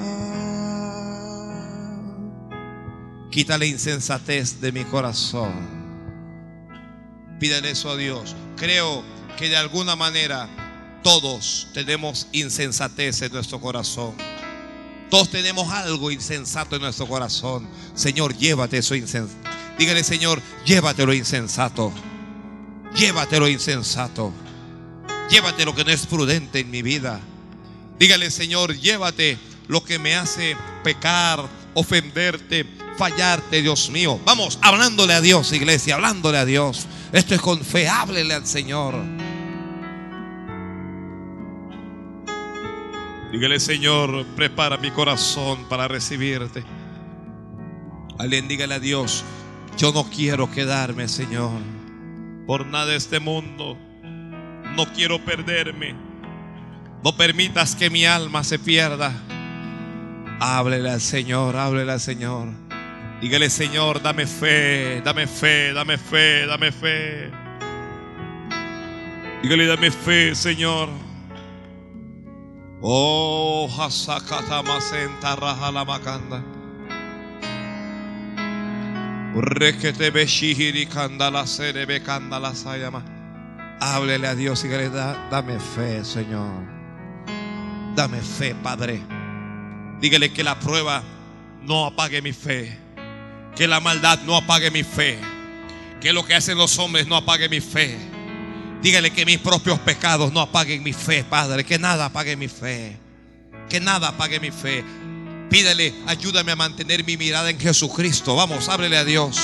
[3.30, 5.54] Quita la insensatez de mi corazón.
[7.39, 8.36] Pídale eso a Dios.
[8.58, 9.04] Creo
[9.38, 10.50] que de alguna manera
[11.04, 14.14] Todos tenemos insensatez en nuestro corazón.
[15.10, 17.68] Todos tenemos algo insensato en nuestro corazón.
[17.95, 19.50] Señor, llévate eso insensato.
[19.78, 21.93] Dígale, Señor, llévate lo insensato.
[22.96, 24.34] Llévate lo insensato.
[25.30, 27.20] Llévate lo que no es prudente en mi vida.
[28.00, 29.38] Dígale, Señor, llévate
[29.68, 32.66] lo que me hace pecar, ofenderte,
[32.98, 34.20] fallarte, Dios mío.
[34.26, 36.88] Vamos, hablándole a Dios, iglesia, hablándole a Dios.
[37.12, 38.96] Esto es con fe, háblele al Señor.
[43.32, 46.64] Dígale, Señor, prepara mi corazón para recibirte.
[48.18, 49.24] Alguien dígale a Dios,
[49.78, 51.62] yo no quiero quedarme, Señor,
[52.50, 53.78] por nada de este mundo.
[54.76, 55.93] No quiero perderme.
[57.04, 59.14] No permitas que mi alma se pierda.
[60.39, 62.47] Háblele al Señor, háblele al Señor.
[63.22, 67.30] Dígale, Señor, dame fe, dame fe, dame fe, dame fe.
[69.43, 70.89] Dígale, dame fe, Señor.
[72.82, 76.43] Oh, Hasakata Masenta Raja Macanda.
[83.80, 86.63] Háblele a Dios y dígale, "Da- dame fe, Señor.
[87.95, 89.01] Dame fe, Padre.
[90.01, 91.03] Dígale que la prueba
[91.61, 92.77] no apague mi fe.
[93.55, 95.19] Que la maldad no apague mi fe.
[96.01, 97.97] Que lo que hacen los hombres no apague mi fe.
[98.82, 101.65] Dígale que mis propios pecados no apaguen mi fe, Padre.
[101.65, 102.97] Que nada apague mi fe.
[103.69, 104.84] Que nada apague mi fe.
[105.50, 108.36] Pídele, ayúdame a mantener mi mirada en Jesucristo.
[108.36, 109.38] Vamos, ábrele a Dios.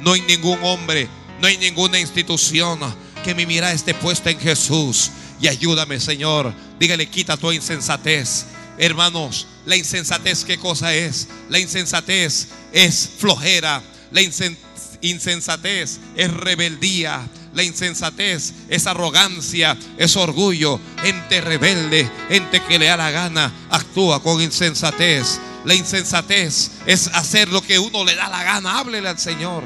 [0.00, 1.08] No hay ningún hombre,
[1.40, 2.80] no hay ninguna institución
[3.22, 5.10] que mi mirada esté puesta en Jesús.
[5.40, 6.54] Y ayúdame, Señor.
[6.78, 8.46] Dígale, quita tu insensatez.
[8.78, 11.28] Hermanos, la insensatez, ¿qué cosa es?
[11.50, 13.82] La insensatez es flojera.
[14.10, 14.56] La insen-
[15.02, 17.20] insensatez es rebeldía.
[17.54, 20.80] La insensatez es arrogancia, es orgullo.
[21.02, 25.38] Gente rebelde, gente que le da la gana, actúa con insensatez.
[25.64, 28.78] La insensatez es hacer lo que uno le da la gana.
[28.78, 29.64] Háblele al Señor.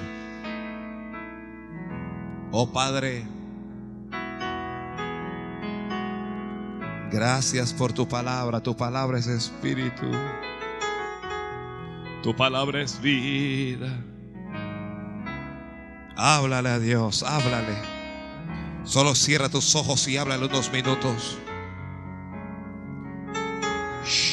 [2.50, 3.24] Oh Padre,
[7.10, 8.60] gracias por tu palabra.
[8.60, 10.10] Tu palabra es espíritu.
[12.22, 14.02] Tu palabra es vida.
[16.16, 17.76] Háblale a Dios, háblale.
[18.84, 21.36] Solo cierra tus ojos y háblale unos minutos.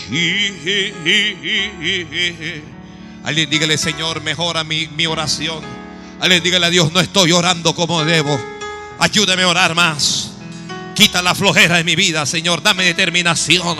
[3.23, 5.61] Alguien dígale, Señor, mejora mi, mi oración.
[6.21, 8.39] Alguien dígale a Dios, no estoy orando como debo.
[8.99, 10.31] Ayúdame a orar más.
[10.95, 12.63] Quita la flojera de mi vida, Señor.
[12.63, 13.77] Dame determinación.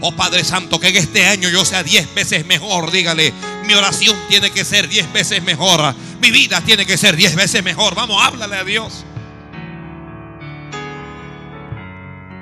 [0.00, 2.90] Oh Padre Santo, que en este año yo sea diez veces mejor.
[2.90, 3.32] Dígale,
[3.68, 5.94] mi oración tiene que ser diez veces mejor.
[6.22, 7.94] Mi vida tiene que ser diez veces mejor.
[7.94, 9.04] Vamos, háblale a Dios.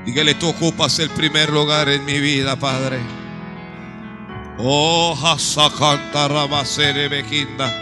[0.06, 3.00] Dígale, tú ocupas el primer lugar en mi vida, Padre.
[4.58, 7.74] Oh, Hasakanta Rabasere Bekinda.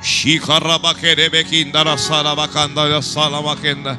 [0.00, 3.98] Shika Rabakere Bekinda, la Sala Bakanda, la Sala Bakenda.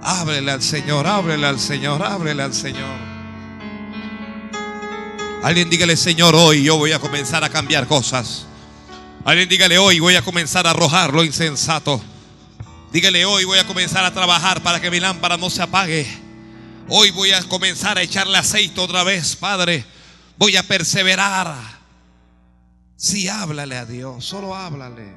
[0.00, 3.07] Ábrele al Señor, ábrele al Señor, ábrele al Señor.
[5.42, 8.46] Alguien dígale, Señor, hoy yo voy a comenzar a cambiar cosas.
[9.24, 12.02] Alguien dígale, hoy voy a comenzar a arrojar lo insensato.
[12.92, 16.06] Dígale, hoy voy a comenzar a trabajar para que mi lámpara no se apague.
[16.88, 19.84] Hoy voy a comenzar a echarle aceite otra vez, Padre.
[20.38, 21.54] Voy a perseverar.
[22.96, 25.14] Sí, háblale a Dios, solo háblale.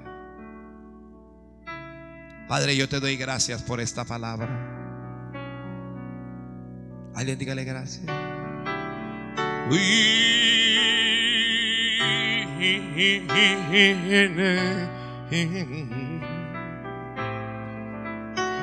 [2.47, 4.49] Padre, yo te doy gracias por esta palabra.
[7.15, 8.30] Alguien dígale gracias.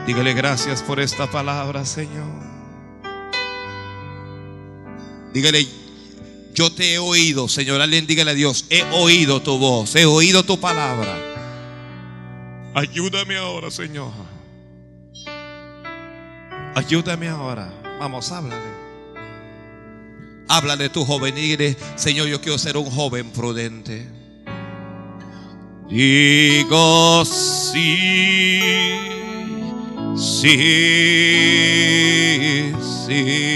[0.06, 2.42] Dígale gracias por esta palabra, Señor.
[5.32, 5.66] Dígale,
[6.54, 7.80] yo te he oído, Señor.
[7.80, 11.16] Alguien dígale a Dios, he oído tu voz, he oído tu palabra.
[12.74, 14.12] Ayúdame ahora, Señor.
[16.74, 17.72] Ayúdame ahora.
[17.98, 18.87] Vamos, háblale.
[20.48, 21.56] Háblale tu joven y
[21.96, 24.08] Señor, yo quiero ser un joven prudente.
[25.88, 28.60] Digo sí,
[30.16, 30.48] sí,
[33.06, 33.48] sí.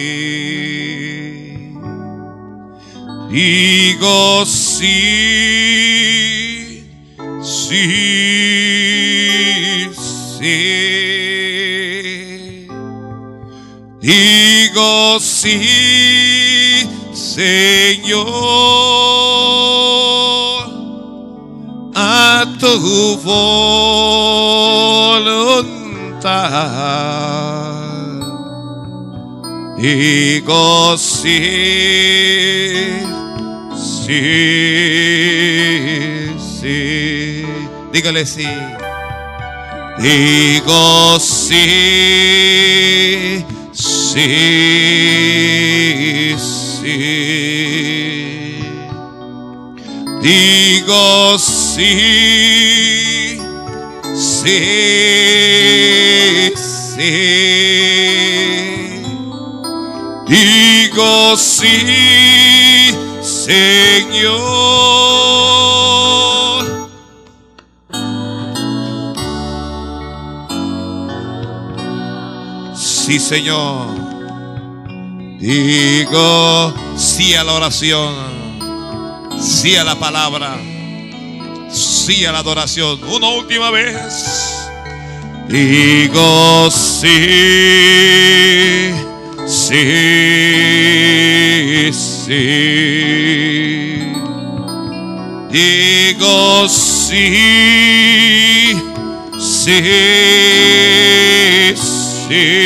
[3.33, 4.91] Digo sí,
[7.43, 8.12] sí,
[17.33, 18.29] Señor,
[21.95, 23.63] a tu voluntad.
[29.79, 31.41] Digo sí,
[33.75, 34.21] sí,
[36.61, 37.47] sí.
[37.95, 38.47] Dígale sí.
[39.99, 41.65] Digo sí,
[43.73, 44.27] sí,
[46.39, 46.52] sí.
[50.21, 53.39] Digo sí,
[54.13, 54.59] sí,
[56.55, 57.03] sí.
[60.27, 62.93] Digo sí,
[63.23, 64.43] Señor.
[72.75, 74.02] Sí, Señor.
[75.43, 78.15] Digo sí a la oración,
[79.41, 80.57] sí a la palabra,
[81.69, 83.03] sí a la adoración.
[83.03, 84.71] Una última vez.
[85.49, 87.09] Digo sí,
[89.45, 89.83] sí,
[91.93, 92.63] sí.
[95.51, 97.35] Digo sí,
[99.41, 99.83] sí,
[101.75, 102.63] sí.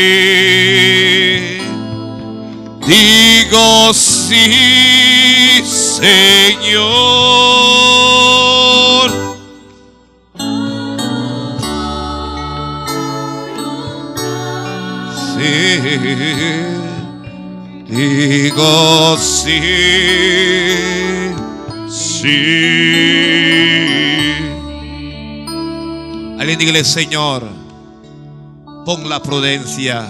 [2.87, 6.87] Digo sí, Señor.
[15.37, 15.81] Sí,
[17.89, 19.61] digo sí,
[21.89, 22.27] sí.
[26.39, 27.43] Alguien dígale, Señor,
[28.85, 30.07] pon la prudencia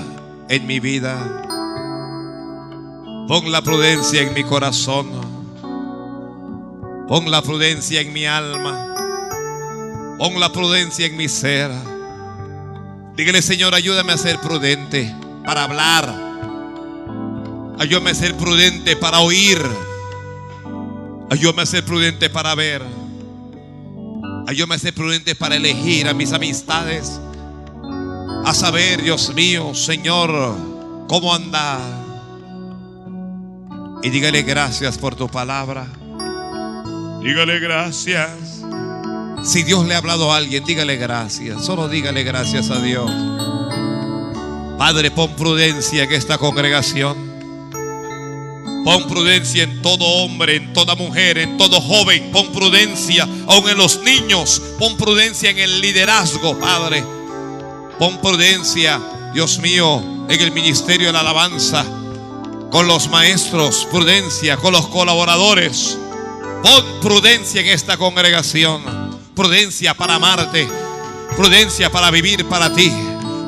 [0.51, 1.46] en mi vida.
[3.29, 5.11] Pon la prudencia en mi corazón.
[7.09, 8.95] Pon la prudencia en mi alma.
[10.17, 11.73] Pon la prudencia en mi ser.
[13.17, 15.13] Dígale, Señor, ayúdame a ser prudente
[15.45, 16.09] para hablar.
[17.81, 19.61] Ayúdame a ser prudente para oír.
[21.29, 22.83] Ayúdame a ser prudente para ver.
[24.47, 27.21] Ayúdame a ser prudente para elegir a mis amistades.
[28.45, 30.31] A saber, Dios mío, Señor,
[31.09, 32.06] cómo andar.
[34.07, 35.85] Y dígale gracias por tu palabra.
[37.21, 38.31] Dígale gracias.
[39.43, 41.65] Si Dios le ha hablado a alguien, dígale gracias.
[41.65, 43.11] Solo dígale gracias a Dios.
[44.79, 47.17] Padre, pon prudencia en esta congregación.
[48.85, 52.31] Pon prudencia en todo hombre, en toda mujer, en todo joven.
[52.31, 54.63] Pon prudencia aún en los niños.
[54.79, 57.03] Pon prudencia en el liderazgo, Padre.
[57.99, 59.01] Pon prudencia,
[59.35, 61.85] Dios mío, en el ministerio de la alabanza.
[62.71, 64.57] Con los maestros, prudencia.
[64.57, 65.99] Con los colaboradores.
[66.63, 68.83] Pon prudencia en esta congregación.
[69.35, 70.69] Prudencia para amarte.
[71.37, 72.93] Prudencia para vivir para ti.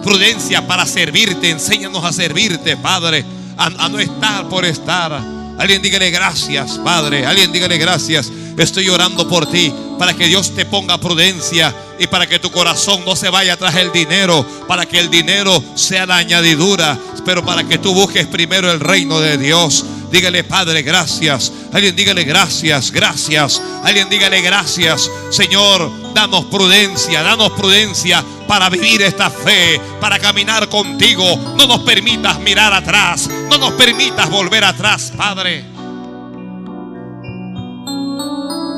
[0.03, 1.51] Prudencia para servirte.
[1.51, 3.25] Enséñanos a servirte, Padre.
[3.57, 5.39] A, a no estar por estar.
[5.59, 7.27] Alguien dígale gracias, Padre.
[7.27, 8.31] Alguien dígale gracias.
[8.57, 13.05] Estoy orando por ti para que Dios te ponga prudencia y para que tu corazón
[13.05, 17.65] no se vaya tras el dinero, para que el dinero sea la añadidura, pero para
[17.65, 19.85] que tú busques primero el reino de Dios.
[20.11, 21.53] Dígale, Padre, gracias.
[21.73, 23.61] Alguien dígale gracias, gracias.
[23.85, 25.11] Alguien dígale gracias.
[25.31, 31.25] Señor, danos prudencia, danos prudencia para vivir esta fe, para caminar contigo.
[31.57, 35.65] No nos permitas mirar atrás, no nos permitas volver atrás, Padre.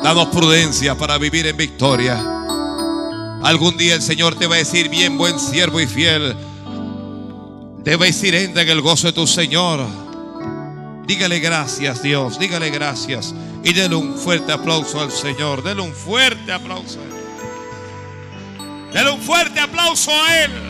[0.02, 2.18] Danos prudencia para vivir en victoria.
[3.42, 6.34] Algún día el Señor te va a decir, bien, buen siervo y fiel.
[7.84, 9.86] Decir, entra en el gozo de tu Señor.
[11.06, 12.38] Dígale gracias, Dios.
[12.38, 13.34] Dígale gracias.
[13.64, 15.62] Y denle un fuerte aplauso al Señor.
[15.62, 17.10] Denle un fuerte aplauso a Él.
[18.92, 20.69] Denle un fuerte aplauso a Él.